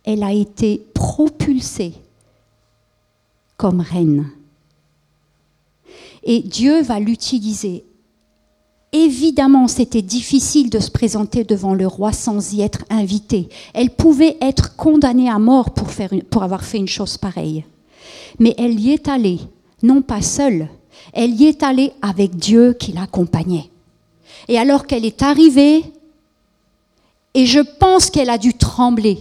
elle 0.05 0.23
a 0.23 0.33
été 0.33 0.87
propulsée 0.95 1.95
comme 3.57 3.81
reine 3.81 4.31
et 6.25 6.41
Dieu 6.41 6.83
va 6.83 6.99
l'utiliser. 6.99 7.85
Évidemment, 8.93 9.69
c'était 9.69 10.03
difficile 10.03 10.71
de 10.71 10.79
se 10.79 10.91
présenter 10.91 11.45
devant 11.45 11.75
le 11.75 11.87
roi 11.87 12.13
sans 12.13 12.55
y 12.55 12.63
être 12.63 12.85
invité. 12.91 13.49
Elle 13.75 13.91
pouvait 13.91 14.37
être 14.41 14.77
condamnée 14.77 15.29
à 15.29 15.39
mort 15.39 15.75
pour, 15.75 15.89
pour 16.31 16.43
avoir 16.43 16.65
fait 16.65 16.79
une 16.79 16.89
chose 16.89 17.19
pareille. 17.19 17.65
Mais 18.39 18.55
elle 18.57 18.79
y 18.79 18.91
est 18.91 19.09
allée, 19.09 19.41
non 19.85 20.03
pas 20.03 20.23
seule, 20.23 20.69
elle 21.13 21.41
y 21.41 21.47
est 21.47 21.63
allée 21.63 21.93
avec 22.03 22.37
Dieu 22.37 22.73
qui 22.73 22.93
l'accompagnait. 22.93 23.71
Et 24.49 24.59
alors 24.59 24.87
qu'elle 24.87 25.05
est 25.05 25.23
arrivée, 25.23 25.85
et 27.35 27.47
je 27.47 27.61
pense 27.61 28.11
qu'elle 28.11 28.31
a 28.31 28.39
dû 28.39 28.55
trembler, 28.55 29.19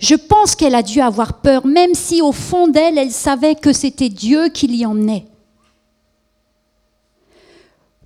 je 0.00 0.14
pense 0.14 0.54
qu'elle 0.56 0.74
a 0.74 0.82
dû 0.82 1.00
avoir 1.00 1.40
peur, 1.40 1.66
même 1.66 1.94
si 1.94 2.22
au 2.22 2.32
fond 2.32 2.68
d'elle, 2.68 2.98
elle 2.98 3.12
savait 3.12 3.54
que 3.54 3.72
c'était 3.72 4.08
Dieu 4.08 4.48
qui 4.48 4.66
l'y 4.66 4.86
emmenait 4.86 5.26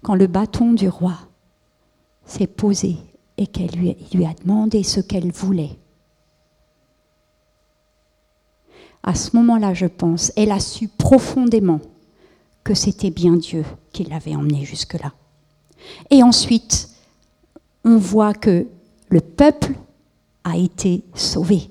quand 0.03 0.15
le 0.15 0.27
bâton 0.27 0.73
du 0.73 0.89
roi 0.89 1.15
s'est 2.25 2.47
posé 2.47 2.97
et 3.37 3.47
qu'elle 3.47 3.71
lui, 3.71 4.25
a 4.25 4.35
demandé 4.43 4.83
ce 4.83 5.01
qu'elle 5.01 5.31
voulait. 5.31 5.77
À 9.03 9.15
ce 9.15 9.37
moment-là, 9.37 9.75
je 9.75 9.87
pense, 9.87 10.33
elle 10.37 10.53
a 10.53 10.61
su 10.61 10.89
profondément 10.89 11.81
que 12.65 12.75
c'était 12.75 13.11
bien 13.11 13.37
Dieu 13.37 13.65
qui 13.93 14.05
l'avait 14.05 14.37
emmenée 14.37 14.65
jusque-là. 14.65 15.13
Et 16.11 16.23
ensuite, 16.23 16.91
on 17.85 17.97
voit 17.97 18.35
que 18.35 18.67
le 19.09 19.21
peuple 19.21 19.73
a 20.45 20.57
été 20.57 21.03
sauvé 21.15 21.71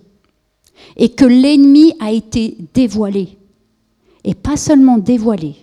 et 0.96 1.10
que 1.10 1.26
l'ennemi 1.26 1.94
a 2.00 2.12
été 2.12 2.58
dévoilé. 2.74 3.38
Et 4.24 4.34
pas 4.34 4.58
seulement 4.58 4.98
dévoilé, 4.98 5.56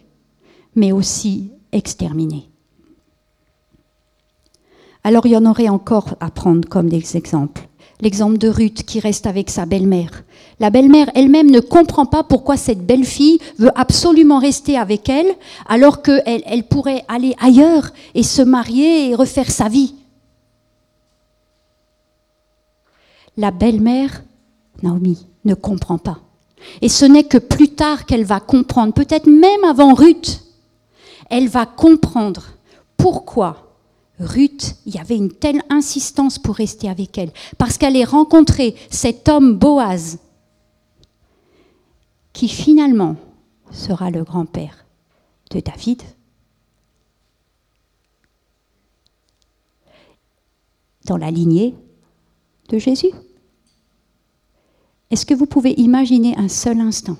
mais 0.75 0.93
aussi 0.93 1.51
exterminé. 1.73 2.49
Alors 5.03 5.27
il 5.27 5.33
y 5.33 5.37
en 5.37 5.45
aurait 5.45 5.69
encore 5.69 6.17
à 6.21 6.31
prendre 6.31 6.67
comme 6.69 6.89
des 6.89 7.17
exemples. 7.17 7.69
L'exemple 8.01 8.39
de 8.39 8.49
Ruth 8.49 8.83
qui 8.85 9.01
reste 9.01 9.27
avec 9.27 9.51
sa 9.51 9.67
belle-mère. 9.67 10.25
La 10.61 10.71
belle-mère 10.71 11.11
elle-même 11.15 11.51
ne 11.51 11.61
comprend 11.61 12.07
pas 12.07 12.23
pourquoi 12.23 12.57
cette 12.57 12.85
belle-fille 12.85 13.39
veut 13.59 13.71
absolument 13.75 14.39
rester 14.39 14.77
avec 14.77 15.09
elle 15.09 15.35
alors 15.67 16.03
qu'elle 16.03 16.43
elle 16.47 16.65
pourrait 16.65 17.05
aller 17.09 17.35
ailleurs 17.41 17.91
et 18.15 18.23
se 18.23 18.43
marier 18.43 19.11
et 19.11 19.15
refaire 19.15 19.51
sa 19.51 19.69
vie. 19.69 19.95
La 23.37 23.51
belle-mère, 23.51 24.23
Naomi, 24.83 25.27
ne 25.45 25.55
comprend 25.55 25.99
pas. 25.99 26.19
Et 26.83 26.89
ce 26.89 27.05
n'est 27.05 27.25
que 27.25 27.39
plus 27.39 27.71
tard 27.71 28.07
qu'elle 28.07 28.25
va 28.25 28.41
comprendre, 28.41 28.95
peut-être 28.95 29.27
même 29.27 29.65
avant 29.65 29.95
Ruth, 29.95 30.41
elle 31.31 31.49
va 31.49 31.67
comprendre 31.67 32.45
pourquoi 32.97 33.74
Ruth, 34.21 34.77
il 34.87 34.95
y 34.95 34.99
avait 34.99 35.17
une 35.17 35.33
telle 35.33 35.63
insistance 35.71 36.39
pour 36.39 36.55
rester 36.55 36.89
avec 36.89 37.19
elle, 37.19 37.33
parce 37.59 37.79
qu'elle 37.79 37.97
est 37.97 38.05
rencontré 38.05 38.77
cet 38.91 39.29
homme 39.29 39.59
Boaz, 39.59 40.19
qui 42.33 42.49
finalement 42.49 43.17
sera 43.73 44.11
le 44.11 44.23
grand-père 44.23 44.85
de 45.51 45.61
David. 45.61 46.03
dans 51.05 51.17
la 51.17 51.31
lignée 51.31 51.75
de 52.69 52.79
Jésus. 52.79 53.11
Est-ce 55.11 55.27
que 55.27 55.35
vous 55.35 55.47
pouvez 55.47 55.73
imaginer 55.79 56.37
un 56.37 56.49
seul 56.49 56.81
instant? 56.81 57.17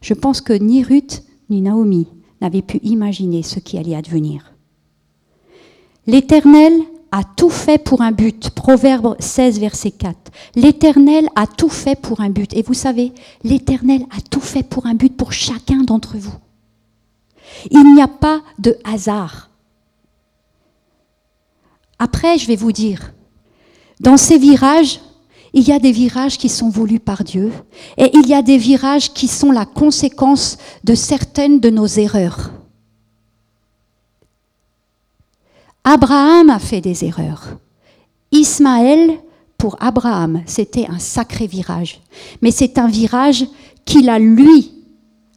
Je 0.00 0.14
pense 0.14 0.40
que 0.40 0.52
ni 0.52 0.82
Ruth 0.82 1.22
ni 1.50 1.60
Naomi 1.60 2.06
n'avaient 2.40 2.62
pu 2.62 2.78
imaginer 2.82 3.42
ce 3.42 3.58
qui 3.58 3.76
allait 3.76 3.96
advenir. 3.96 4.54
L'Éternel 6.10 6.72
a 7.12 7.22
tout 7.22 7.50
fait 7.50 7.78
pour 7.78 8.00
un 8.00 8.10
but. 8.10 8.50
Proverbe 8.50 9.14
16, 9.20 9.60
verset 9.60 9.92
4. 9.92 10.16
L'Éternel 10.56 11.28
a 11.36 11.46
tout 11.46 11.68
fait 11.68 11.94
pour 11.94 12.20
un 12.20 12.30
but. 12.30 12.52
Et 12.52 12.62
vous 12.62 12.74
savez, 12.74 13.12
l'Éternel 13.44 14.02
a 14.10 14.20
tout 14.28 14.40
fait 14.40 14.64
pour 14.64 14.86
un 14.86 14.94
but 14.94 15.16
pour 15.16 15.32
chacun 15.32 15.84
d'entre 15.84 16.16
vous. 16.16 16.34
Il 17.70 17.94
n'y 17.94 18.02
a 18.02 18.08
pas 18.08 18.40
de 18.58 18.76
hasard. 18.82 19.50
Après, 22.00 22.38
je 22.38 22.48
vais 22.48 22.56
vous 22.56 22.72
dire, 22.72 23.12
dans 24.00 24.16
ces 24.16 24.36
virages, 24.36 24.98
il 25.52 25.62
y 25.62 25.70
a 25.70 25.78
des 25.78 25.92
virages 25.92 26.38
qui 26.38 26.48
sont 26.48 26.70
voulus 26.70 26.98
par 26.98 27.22
Dieu 27.22 27.52
et 27.96 28.10
il 28.14 28.26
y 28.26 28.34
a 28.34 28.42
des 28.42 28.58
virages 28.58 29.12
qui 29.12 29.28
sont 29.28 29.52
la 29.52 29.64
conséquence 29.64 30.58
de 30.82 30.96
certaines 30.96 31.60
de 31.60 31.70
nos 31.70 31.86
erreurs. 31.86 32.50
Abraham 35.92 36.50
a 36.50 36.60
fait 36.60 36.80
des 36.80 37.04
erreurs. 37.04 37.56
Ismaël, 38.30 39.18
pour 39.58 39.76
Abraham, 39.80 40.40
c'était 40.46 40.86
un 40.88 41.00
sacré 41.00 41.48
virage. 41.48 42.00
Mais 42.42 42.52
c'est 42.52 42.78
un 42.78 42.86
virage 42.86 43.44
qu'il 43.84 44.08
a 44.08 44.20
lui 44.20 44.70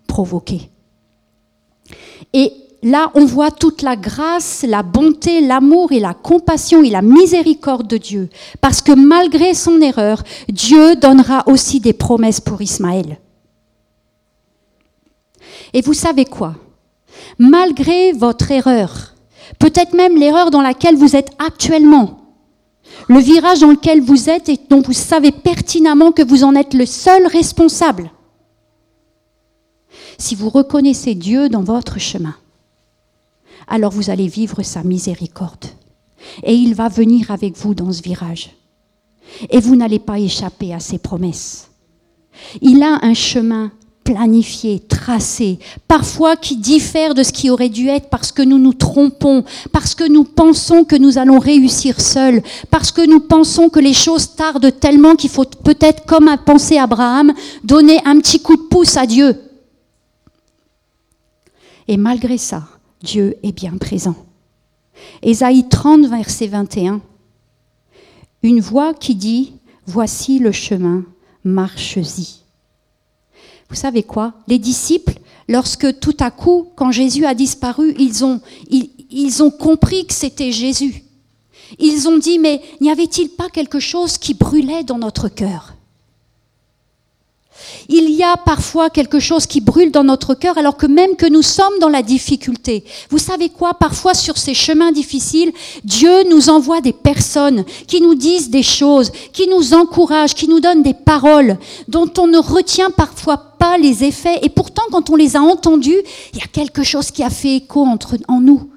provoqué. 0.06 0.70
Et 2.34 2.54
là, 2.84 3.12
on 3.16 3.26
voit 3.26 3.50
toute 3.50 3.82
la 3.82 3.96
grâce, 3.96 4.64
la 4.68 4.84
bonté, 4.84 5.42
l'amour 5.42 5.92
et 5.92 6.00
la 6.00 6.14
compassion 6.14 6.84
et 6.84 6.92
la 6.92 7.02
miséricorde 7.02 7.88
de 7.88 7.98
Dieu. 7.98 8.30
Parce 8.62 8.84
que 8.84 8.92
malgré 8.92 9.56
son 9.56 9.82
erreur, 9.82 10.22
Dieu 10.50 10.96
donnera 10.98 11.46
aussi 11.48 11.80
des 11.80 11.94
promesses 11.94 12.42
pour 12.42 12.62
Ismaël. 12.62 13.18
Et 15.74 15.82
vous 15.82 15.96
savez 15.96 16.26
quoi? 16.26 16.54
Malgré 17.40 18.12
votre 18.12 18.52
erreur, 18.52 19.13
peut-être 19.60 19.94
même 19.94 20.18
l'erreur 20.18 20.52
dans 20.52 20.62
laquelle 20.62 20.96
vous 20.96 21.16
êtes 21.16 21.32
actuellement, 21.40 22.20
le 23.08 23.20
virage 23.20 23.60
dans 23.60 23.72
lequel 23.72 24.02
vous 24.02 24.30
êtes 24.30 24.50
et 24.50 24.60
dont 24.70 24.82
vous 24.82 24.94
savez 24.94 25.32
pertinemment 25.32 26.12
que 26.12 26.24
vous 26.24 26.44
en 26.44 26.56
êtes 26.56 26.74
le 26.74 26.86
seul 26.86 27.28
responsable. 27.28 28.12
Si 30.18 30.36
vous 30.36 30.50
reconnaissez 30.50 31.16
Dieu 31.16 31.50
dans 31.50 31.64
votre 31.64 32.00
chemin, 32.00 32.36
alors 33.68 33.92
vous 33.92 34.10
allez 34.10 34.28
vivre 34.28 34.62
sa 34.64 34.84
miséricorde. 34.84 35.66
Et 36.44 36.54
il 36.54 36.76
va 36.76 36.90
venir 36.90 37.32
avec 37.32 37.58
vous 37.58 37.74
dans 37.74 37.92
ce 37.92 38.02
virage. 38.02 38.52
Et 39.50 39.60
vous 39.60 39.76
n'allez 39.76 40.00
pas 40.00 40.20
échapper 40.20 40.74
à 40.74 40.80
ses 40.80 40.98
promesses. 40.98 41.70
Il 42.62 42.84
a 42.84 43.00
un 43.02 43.14
chemin 43.14 43.72
planifié, 44.04 44.80
tracé, 44.80 45.60
parfois 45.88 46.36
qui 46.36 46.58
diffère 46.58 47.14
de 47.14 47.24
ce 47.24 47.32
qui 47.32 47.50
aurait 47.50 47.70
dû 47.70 47.88
être 47.88 48.10
parce 48.10 48.32
que 48.32 48.42
nous 48.42 48.58
nous 48.58 48.74
trompons, 48.74 49.44
parce 49.72 49.96
que 49.96 50.08
nous 50.08 50.24
pensons 50.24 50.84
que 50.84 50.96
nous 50.96 51.18
allons 51.18 51.40
réussir 51.40 52.02
seuls, 52.02 52.42
parce 52.70 52.92
que 52.92 53.06
nous 53.06 53.20
pensons 53.20 53.70
que 53.70 53.80
les 53.80 53.94
choses 53.94 54.36
tardent 54.36 54.78
tellement 54.80 55.16
qu'il 55.16 55.30
faut 55.30 55.46
peut-être, 55.46 56.06
comme 56.06 56.28
a 56.28 56.38
pensé 56.38 56.78
Abraham, 56.78 57.34
donner 57.64 58.00
un 58.06 58.18
petit 58.20 58.42
coup 58.42 58.56
de 58.56 58.62
pouce 58.64 58.98
à 58.98 59.06
Dieu. 59.06 59.40
Et 61.88 61.98
malgré 61.98 62.38
ça, 62.38 62.64
Dieu 63.02 63.36
est 63.44 63.52
bien 63.52 63.78
présent. 63.78 64.16
Ésaïe 65.22 65.68
30, 65.68 66.06
verset 66.08 66.48
21. 66.48 67.02
Une 68.44 68.60
voix 68.60 68.94
qui 68.94 69.16
dit, 69.16 69.54
Voici 69.86 70.40
le 70.40 70.52
chemin, 70.54 71.04
marche-y. 71.44 72.43
Vous 73.74 73.80
savez 73.80 74.04
quoi? 74.04 74.34
Les 74.48 74.60
disciples, 74.60 75.16
lorsque 75.48 76.00
tout 76.00 76.16
à 76.20 76.30
coup, 76.30 76.68
quand 76.76 76.92
Jésus 76.92 77.26
a 77.26 77.34
disparu, 77.34 77.96
ils 77.98 78.24
ont, 78.24 78.40
compris 79.50 80.06
que 80.06 80.14
c'était 80.14 80.52
Jésus. 80.52 81.04
Ils 81.80 82.08
ont 82.08 82.20
dit, 82.20 82.38
mais 82.38 82.62
n'y 82.82 82.92
avait-il 82.92 83.30
pas 83.30 83.50
quelque 83.50 83.80
chose 83.80 84.20
qui 84.20 84.36
brûlait 84.36 84.84
dans 84.84 85.00
notre 85.00 85.28
cœur? 85.28 85.73
Il 87.90 88.12
y 88.12 88.24
a 88.24 88.38
parfois 88.38 88.90
quelque 88.90 89.20
chose 89.20 89.46
qui 89.46 89.62
brûle 89.62 89.92
dans 89.92 90.04
notre 90.04 90.34
cœur 90.34 90.58
alors 90.58 90.78
que 90.78 90.86
même 90.86 91.16
que 91.16 91.26
nous 91.26 91.42
sommes 91.42 91.78
dans 91.80 91.90
la 91.90 92.02
difficulté. 92.02 92.84
Vous 93.10 93.18
savez 93.18 93.50
quoi? 93.50 93.74
Parfois 93.74 94.14
sur 94.14 94.38
ces 94.38 94.54
chemins 94.54 94.92
difficiles, 94.92 95.52
Dieu 95.84 96.30
nous 96.30 96.50
envoie 96.50 96.82
des 96.82 96.94
personnes 96.94 97.66
qui 97.88 98.02
nous 98.02 98.16
disent 98.16 98.50
des 98.50 98.64
choses, 98.64 99.12
qui 99.32 99.48
nous 99.48 99.74
encouragent, 99.74 100.36
qui 100.36 100.48
nous 100.48 100.60
donnent 100.60 100.84
des 100.84 100.94
paroles 100.94 101.58
dont 101.88 102.12
on 102.18 102.28
ne 102.28 102.38
retient 102.38 102.90
parfois 102.90 103.38
pas 103.38 103.78
les 103.78 104.04
effets. 104.04 104.40
Et 104.42 104.50
pourtant, 104.50 104.84
quand 104.92 105.10
on 105.10 105.16
les 105.16 105.36
a 105.36 105.42
entendus, 105.42 106.02
il 106.34 106.40
y 106.40 106.44
a 106.44 106.48
quelque 106.48 106.84
chose 106.84 107.12
qui 107.12 107.24
a 107.24 107.30
fait 107.30 107.56
écho 107.56 107.82
entre, 107.86 108.18
en 108.28 108.42
nous. 108.42 108.70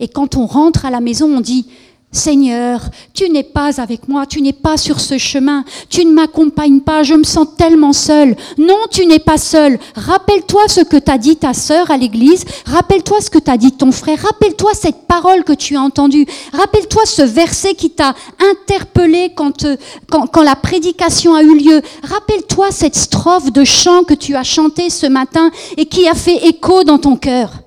Et 0.00 0.08
quand 0.08 0.36
on 0.36 0.46
rentre 0.46 0.84
à 0.84 0.90
la 0.90 1.00
maison, 1.00 1.36
on 1.36 1.40
dit, 1.40 1.66
Seigneur, 2.14 2.80
tu 3.12 3.28
n'es 3.28 3.42
pas 3.42 3.80
avec 3.80 4.08
moi, 4.08 4.24
tu 4.24 4.40
n'es 4.40 4.52
pas 4.52 4.76
sur 4.76 5.00
ce 5.00 5.18
chemin, 5.18 5.64
tu 5.90 6.04
ne 6.04 6.12
m'accompagnes 6.12 6.80
pas, 6.80 7.02
je 7.02 7.14
me 7.14 7.24
sens 7.24 7.48
tellement 7.58 7.92
seul. 7.92 8.36
Non, 8.56 8.78
tu 8.90 9.04
n'es 9.06 9.18
pas 9.18 9.36
seul. 9.36 9.78
Rappelle-toi 9.96 10.62
ce 10.68 10.80
que 10.80 10.96
t'a 10.96 11.18
dit 11.18 11.36
ta 11.36 11.54
sœur 11.54 11.90
à 11.90 11.96
l'église, 11.96 12.44
rappelle-toi 12.66 13.20
ce 13.20 13.30
que 13.30 13.38
t'a 13.38 13.56
dit 13.56 13.72
ton 13.72 13.90
frère, 13.90 14.20
rappelle-toi 14.22 14.70
cette 14.74 15.06
parole 15.08 15.42
que 15.42 15.52
tu 15.52 15.76
as 15.76 15.80
entendue, 15.80 16.26
rappelle-toi 16.52 17.02
ce 17.04 17.22
verset 17.22 17.74
qui 17.74 17.90
t'a 17.90 18.14
interpellé 18.38 19.32
quand, 19.34 19.64
euh, 19.64 19.76
quand, 20.08 20.28
quand 20.28 20.42
la 20.42 20.56
prédication 20.56 21.34
a 21.34 21.42
eu 21.42 21.58
lieu, 21.58 21.82
rappelle-toi 22.04 22.70
cette 22.70 22.96
strophe 22.96 23.52
de 23.52 23.64
chant 23.64 24.04
que 24.04 24.14
tu 24.14 24.36
as 24.36 24.44
chanté 24.44 24.88
ce 24.88 25.06
matin 25.06 25.50
et 25.76 25.86
qui 25.86 26.06
a 26.06 26.14
fait 26.14 26.46
écho 26.46 26.84
dans 26.84 26.98
ton 26.98 27.16
cœur. 27.16 27.63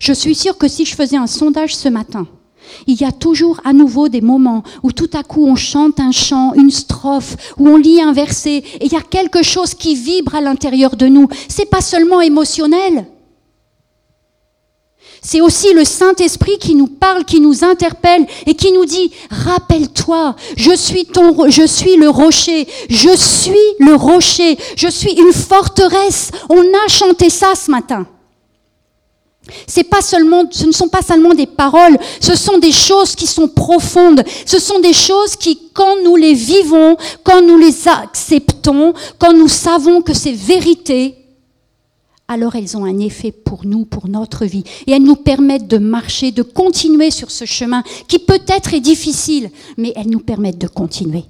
Je 0.00 0.14
suis 0.14 0.34
sûre 0.34 0.56
que 0.56 0.66
si 0.66 0.86
je 0.86 0.96
faisais 0.96 1.18
un 1.18 1.26
sondage 1.26 1.76
ce 1.76 1.88
matin, 1.88 2.26
il 2.86 2.98
y 2.98 3.04
a 3.04 3.12
toujours 3.12 3.60
à 3.64 3.74
nouveau 3.74 4.08
des 4.08 4.22
moments 4.22 4.62
où 4.82 4.92
tout 4.92 5.10
à 5.12 5.22
coup 5.22 5.46
on 5.46 5.56
chante 5.56 6.00
un 6.00 6.10
chant, 6.10 6.54
une 6.54 6.70
strophe, 6.70 7.36
où 7.58 7.68
on 7.68 7.76
lit 7.76 8.00
un 8.00 8.14
verset, 8.14 8.56
et 8.80 8.86
il 8.86 8.92
y 8.92 8.96
a 8.96 9.02
quelque 9.02 9.42
chose 9.42 9.74
qui 9.74 9.94
vibre 9.94 10.34
à 10.34 10.40
l'intérieur 10.40 10.96
de 10.96 11.06
nous. 11.06 11.28
C'est 11.48 11.68
pas 11.68 11.82
seulement 11.82 12.22
émotionnel. 12.22 13.06
C'est 15.22 15.42
aussi 15.42 15.74
le 15.74 15.84
Saint-Esprit 15.84 16.56
qui 16.58 16.74
nous 16.74 16.86
parle, 16.86 17.26
qui 17.26 17.40
nous 17.40 17.62
interpelle 17.62 18.26
et 18.46 18.54
qui 18.54 18.72
nous 18.72 18.86
dit 18.86 19.10
rappelle-toi, 19.30 20.34
je 20.56 20.74
suis 20.74 21.04
ton 21.04 21.50
je 21.50 21.66
suis 21.66 21.96
le 21.96 22.08
rocher, 22.08 22.66
je 22.88 23.14
suis 23.14 23.52
le 23.80 23.94
rocher, 23.96 24.56
je 24.76 24.88
suis 24.88 25.12
une 25.12 25.34
forteresse. 25.34 26.30
On 26.48 26.62
a 26.62 26.88
chanté 26.88 27.28
ça 27.28 27.54
ce 27.54 27.70
matin. 27.70 28.06
Pas 29.90 30.02
seulement, 30.02 30.44
ce 30.50 30.66
ne 30.66 30.72
sont 30.72 30.88
pas 30.88 31.02
seulement 31.02 31.34
des 31.34 31.46
paroles, 31.46 31.98
ce 32.20 32.36
sont 32.36 32.58
des 32.58 32.72
choses 32.72 33.14
qui 33.14 33.26
sont 33.26 33.48
profondes. 33.48 34.22
Ce 34.46 34.58
sont 34.58 34.78
des 34.78 34.92
choses 34.92 35.36
qui, 35.36 35.58
quand 35.72 35.96
nous 36.04 36.16
les 36.16 36.34
vivons, 36.34 36.96
quand 37.24 37.42
nous 37.42 37.58
les 37.58 37.88
acceptons, 37.88 38.94
quand 39.18 39.32
nous 39.32 39.48
savons 39.48 40.02
que 40.02 40.14
c'est 40.14 40.32
vérité, 40.32 41.16
alors 42.28 42.54
elles 42.54 42.76
ont 42.76 42.84
un 42.84 43.00
effet 43.00 43.32
pour 43.32 43.66
nous, 43.66 43.84
pour 43.84 44.06
notre 44.08 44.44
vie. 44.44 44.62
Et 44.86 44.92
elles 44.92 45.02
nous 45.02 45.16
permettent 45.16 45.66
de 45.66 45.78
marcher, 45.78 46.30
de 46.30 46.42
continuer 46.42 47.10
sur 47.10 47.30
ce 47.30 47.44
chemin 47.44 47.82
qui 48.06 48.20
peut-être 48.20 48.72
est 48.72 48.80
difficile, 48.80 49.50
mais 49.76 49.92
elles 49.96 50.08
nous 50.08 50.20
permettent 50.20 50.60
de 50.60 50.68
continuer. 50.68 51.24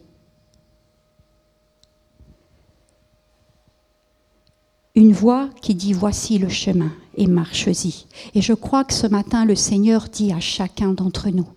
Une 5.00 5.14
voix 5.14 5.48
qui 5.62 5.74
dit 5.74 5.94
voici 5.94 6.36
le 6.36 6.50
chemin 6.50 6.92
et 7.16 7.26
marche-y. 7.26 8.04
Et 8.34 8.42
je 8.42 8.52
crois 8.52 8.84
que 8.84 8.92
ce 8.92 9.06
matin, 9.06 9.46
le 9.46 9.54
Seigneur 9.54 10.10
dit 10.10 10.30
à 10.30 10.40
chacun 10.40 10.92
d'entre 10.92 11.30
nous, 11.30 11.48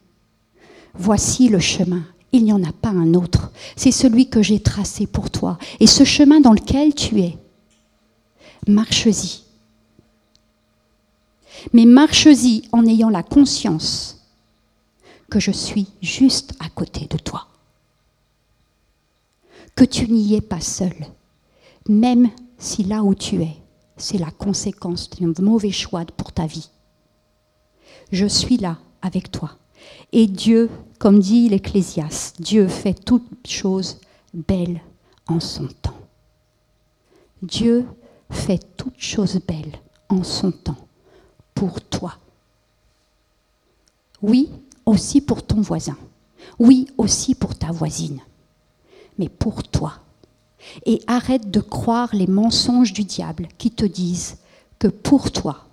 voici 0.93 1.49
le 1.49 1.59
chemin. 1.59 2.05
Il 2.31 2.45
n'y 2.45 2.53
en 2.53 2.63
a 2.63 2.71
pas 2.71 2.91
un 2.91 3.15
autre. 3.15 3.51
C'est 3.75 3.91
celui 3.91 4.29
que 4.29 4.41
j'ai 4.41 4.61
tracé 4.61 5.07
pour 5.07 5.29
toi. 5.29 5.57
Et 5.81 5.87
ce 5.87 6.05
chemin 6.05 6.39
dans 6.39 6.53
lequel 6.53 6.95
tu 6.95 7.19
es, 7.19 7.37
marche-y. 8.65 9.43
Mais 11.73 11.83
marche-y 11.83 12.69
en 12.71 12.85
ayant 12.85 13.09
la 13.09 13.23
conscience 13.23 14.25
que 15.29 15.41
je 15.41 15.51
suis 15.51 15.87
juste 16.01 16.53
à 16.61 16.69
côté 16.69 17.07
de 17.09 17.17
toi. 17.17 17.47
Que 19.75 19.83
tu 19.83 20.09
n'y 20.09 20.33
es 20.33 20.41
pas 20.41 20.61
seul, 20.61 20.95
même 21.89 22.29
si 22.63 22.83
là 22.83 23.03
où 23.03 23.13
tu 23.13 23.41
es, 23.41 23.57
c'est 23.97 24.17
la 24.17 24.31
conséquence 24.31 25.09
d'un 25.09 25.33
mauvais 25.43 25.71
choix 25.71 26.05
pour 26.05 26.31
ta 26.31 26.45
vie. 26.45 26.69
Je 28.11 28.25
suis 28.25 28.57
là 28.57 28.79
avec 29.01 29.31
toi. 29.31 29.57
Et 30.13 30.27
Dieu, 30.27 30.69
comme 30.97 31.19
dit 31.19 31.49
l'Ecclésiaste, 31.49 32.41
Dieu 32.41 32.69
fait 32.69 32.93
toutes 32.93 33.27
choses 33.45 33.99
belles 34.33 34.81
en 35.27 35.41
son 35.41 35.67
temps. 35.67 35.97
Dieu 37.41 37.85
fait 38.29 38.65
toutes 38.77 38.99
choses 38.99 39.41
belles 39.45 39.77
en 40.07 40.23
son 40.23 40.53
temps 40.53 40.87
pour 41.53 41.81
toi. 41.81 42.15
Oui, 44.21 44.49
aussi 44.85 45.19
pour 45.19 45.45
ton 45.45 45.59
voisin. 45.59 45.97
Oui, 46.59 46.87
aussi 46.97 47.35
pour 47.35 47.55
ta 47.55 47.73
voisine. 47.73 48.21
Mais 49.19 49.27
pour 49.27 49.63
toi, 49.63 49.95
et 50.85 51.01
arrête 51.07 51.51
de 51.51 51.59
croire 51.59 52.09
les 52.13 52.27
mensonges 52.27 52.93
du 52.93 53.03
diable 53.03 53.47
qui 53.57 53.71
te 53.71 53.85
disent 53.85 54.37
que 54.79 54.87
pour 54.87 55.31
toi, 55.31 55.65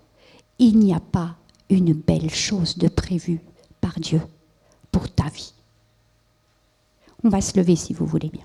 il 0.59 0.79
n'y 0.79 0.95
a 0.95 1.01
pas 1.01 1.35
une 1.69 1.93
belle 1.93 2.31
chose 2.31 2.77
de 2.79 2.89
prévue 2.89 3.41
par 3.81 3.99
Dieu 3.99 4.21
pour 4.93 5.09
ta 5.09 5.29
vie. 5.29 5.53
On 7.25 7.29
va 7.29 7.41
se 7.41 7.57
lever 7.59 7.77
si 7.77 7.93
vous 7.93 8.07
voulez 8.07 8.29
bien. 8.29 8.45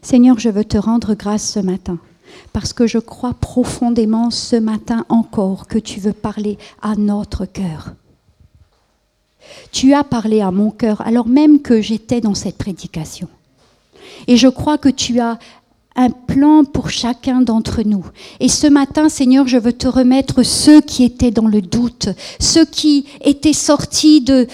Seigneur, 0.00 0.38
je 0.38 0.48
veux 0.48 0.64
te 0.64 0.78
rendre 0.78 1.14
grâce 1.14 1.48
ce 1.48 1.60
matin 1.60 1.98
parce 2.52 2.72
que 2.72 2.86
je 2.86 2.98
crois 2.98 3.34
profondément 3.34 4.30
ce 4.30 4.56
matin 4.56 5.04
encore 5.08 5.66
que 5.66 5.78
tu 5.78 6.00
veux 6.00 6.12
parler 6.12 6.58
à 6.80 6.96
notre 6.96 7.44
cœur. 7.44 7.94
Tu 9.70 9.92
as 9.94 10.04
parlé 10.04 10.40
à 10.40 10.50
mon 10.50 10.70
cœur 10.70 11.00
alors 11.02 11.26
même 11.26 11.62
que 11.62 11.80
j'étais 11.80 12.20
dans 12.20 12.34
cette 12.34 12.58
prédication. 12.58 13.28
Et 14.26 14.36
je 14.36 14.48
crois 14.48 14.78
que 14.78 14.88
tu 14.88 15.20
as 15.20 15.38
un 15.94 16.10
plan 16.10 16.64
pour 16.64 16.90
chacun 16.90 17.42
d'entre 17.42 17.82
nous. 17.82 18.04
Et 18.40 18.48
ce 18.48 18.66
matin, 18.66 19.08
Seigneur, 19.08 19.46
je 19.46 19.58
veux 19.58 19.72
te 19.72 19.88
remettre 19.88 20.42
ceux 20.42 20.80
qui 20.80 21.04
étaient 21.04 21.30
dans 21.30 21.46
le 21.46 21.60
doute, 21.60 22.08
ceux 22.40 22.64
qui 22.64 23.06
étaient 23.20 23.52
sortis 23.52 24.22
de, 24.22 24.46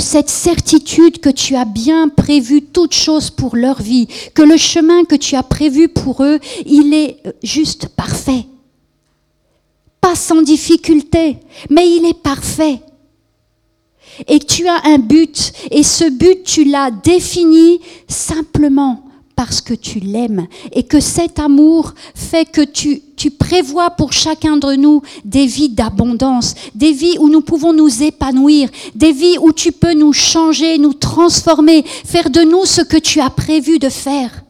cette 0.00 0.30
certitude 0.30 1.20
que 1.20 1.30
tu 1.30 1.54
as 1.54 1.64
bien 1.64 2.08
prévu 2.08 2.62
toutes 2.62 2.94
choses 2.94 3.30
pour 3.30 3.56
leur 3.56 3.80
vie, 3.80 4.08
que 4.34 4.42
le 4.42 4.56
chemin 4.56 5.04
que 5.04 5.14
tu 5.14 5.36
as 5.36 5.42
prévu 5.42 5.88
pour 5.88 6.24
eux, 6.24 6.38
il 6.66 6.92
est 6.92 7.22
juste 7.42 7.88
parfait. 7.88 8.46
Pas 10.00 10.14
sans 10.16 10.42
difficulté, 10.42 11.36
mais 11.68 11.88
il 11.88 12.06
est 12.06 12.20
parfait 12.20 12.80
et 14.26 14.38
tu 14.38 14.68
as 14.68 14.80
un 14.84 14.98
but, 14.98 15.52
et 15.70 15.82
ce 15.82 16.08
but, 16.08 16.42
tu 16.44 16.64
l'as 16.64 16.90
défini 16.90 17.80
simplement 18.08 19.04
parce 19.40 19.62
que 19.62 19.72
tu 19.72 20.00
l'aimes 20.00 20.46
et 20.70 20.82
que 20.82 21.00
cet 21.00 21.38
amour 21.38 21.94
fait 22.14 22.44
que 22.44 22.60
tu, 22.60 23.00
tu 23.16 23.30
prévois 23.30 23.88
pour 23.88 24.12
chacun 24.12 24.58
de 24.58 24.74
nous 24.74 25.00
des 25.24 25.46
vies 25.46 25.70
d'abondance, 25.70 26.54
des 26.74 26.92
vies 26.92 27.16
où 27.18 27.30
nous 27.30 27.40
pouvons 27.40 27.72
nous 27.72 28.02
épanouir, 28.02 28.68
des 28.94 29.12
vies 29.12 29.38
où 29.40 29.52
tu 29.52 29.72
peux 29.72 29.94
nous 29.94 30.12
changer, 30.12 30.76
nous 30.76 30.92
transformer, 30.92 31.84
faire 31.86 32.28
de 32.28 32.42
nous 32.42 32.66
ce 32.66 32.82
que 32.82 32.98
tu 32.98 33.20
as 33.20 33.30
prévu 33.30 33.78
de 33.78 33.88
faire. 33.88 34.44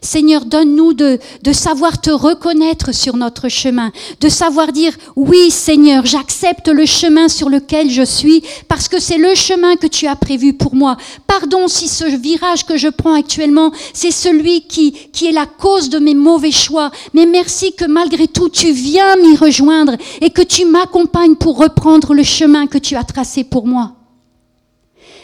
Seigneur, 0.00 0.44
donne-nous 0.44 0.92
de, 0.92 1.18
de, 1.42 1.52
savoir 1.52 2.00
te 2.00 2.10
reconnaître 2.10 2.94
sur 2.94 3.16
notre 3.16 3.48
chemin, 3.48 3.92
de 4.20 4.28
savoir 4.28 4.72
dire, 4.72 4.92
oui 5.16 5.50
Seigneur, 5.50 6.06
j'accepte 6.06 6.68
le 6.68 6.86
chemin 6.86 7.28
sur 7.28 7.48
lequel 7.48 7.90
je 7.90 8.02
suis 8.02 8.42
parce 8.68 8.88
que 8.88 9.00
c'est 9.00 9.18
le 9.18 9.34
chemin 9.34 9.76
que 9.76 9.86
tu 9.86 10.06
as 10.06 10.16
prévu 10.16 10.52
pour 10.52 10.74
moi. 10.74 10.96
Pardon 11.26 11.68
si 11.68 11.88
ce 11.88 12.04
virage 12.04 12.64
que 12.64 12.76
je 12.76 12.88
prends 12.88 13.14
actuellement, 13.14 13.72
c'est 13.92 14.10
celui 14.10 14.62
qui, 14.62 14.92
qui 14.92 15.26
est 15.26 15.32
la 15.32 15.46
cause 15.46 15.90
de 15.90 15.98
mes 15.98 16.14
mauvais 16.14 16.52
choix, 16.52 16.90
mais 17.14 17.26
merci 17.26 17.74
que 17.74 17.84
malgré 17.84 18.28
tout, 18.28 18.48
tu 18.48 18.72
viens 18.72 19.16
m'y 19.16 19.36
rejoindre 19.36 19.96
et 20.20 20.30
que 20.30 20.42
tu 20.42 20.64
m'accompagnes 20.64 21.36
pour 21.36 21.58
reprendre 21.58 22.14
le 22.14 22.22
chemin 22.22 22.66
que 22.66 22.78
tu 22.78 22.96
as 22.96 23.04
tracé 23.04 23.44
pour 23.44 23.66
moi. 23.66 23.96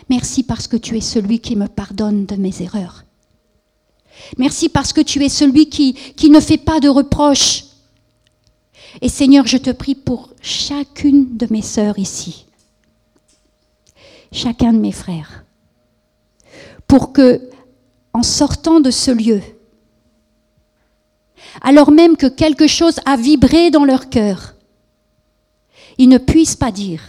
Merci 0.09 0.43
parce 0.43 0.67
que 0.67 0.77
tu 0.77 0.97
es 0.97 1.01
celui 1.01 1.41
qui 1.41 1.57
me 1.57 1.69
pardonne 1.69 2.27
de 2.27 2.37
mes 2.37 2.63
erreurs. 2.63 3.05
Merci 4.39 4.69
parce 4.69 4.93
que 4.93 5.01
tu 5.01 5.25
es 5.25 5.29
celui 5.29 5.69
qui, 5.69 6.31
ne 6.31 6.41
fait 6.41 6.59
pas 6.59 6.81
de 6.81 6.89
reproches. 6.89 7.65
Et 9.01 9.09
Seigneur, 9.09 9.47
je 9.47 9.57
te 9.57 9.71
prie 9.71 9.95
pour 9.95 10.31
chacune 10.41 11.37
de 11.37 11.47
mes 11.51 11.63
sœurs 11.63 11.99
ici, 11.99 12.47
chacun 14.33 14.73
de 14.73 14.79
mes 14.79 14.93
frères, 14.93 15.45
pour 16.87 17.13
que, 17.13 17.41
en 18.13 18.23
sortant 18.23 18.81
de 18.81 18.91
ce 18.91 19.11
lieu, 19.11 19.41
alors 21.63 21.91
même 21.91 22.17
que 22.17 22.27
quelque 22.27 22.67
chose 22.67 23.01
a 23.07 23.17
vibré 23.17 23.71
dans 23.71 23.85
leur 23.85 24.11
cœur, 24.11 24.55
ils 25.99 26.09
ne 26.09 26.19
puissent 26.19 26.57
pas 26.57 26.73
dire⁇ 26.73 27.01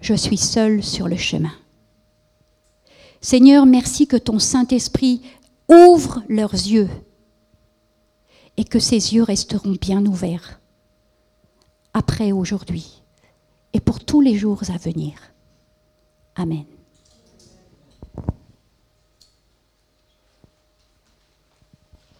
Je 0.00 0.14
suis 0.14 0.36
seul 0.36 0.82
sur 0.82 1.08
le 1.08 1.16
chemin⁇ 1.16 1.48
Seigneur, 3.20 3.66
merci 3.66 4.08
que 4.08 4.16
ton 4.16 4.40
Saint-Esprit 4.40 5.22
ouvre 5.72 6.22
leurs 6.28 6.52
yeux 6.52 6.88
et 8.56 8.64
que 8.64 8.78
ces 8.78 9.14
yeux 9.14 9.22
resteront 9.22 9.76
bien 9.80 10.04
ouverts 10.06 10.60
après 11.94 12.32
aujourd'hui 12.32 13.02
et 13.72 13.80
pour 13.80 14.04
tous 14.04 14.20
les 14.20 14.36
jours 14.36 14.62
à 14.68 14.76
venir. 14.76 15.14
Amen. 16.36 16.64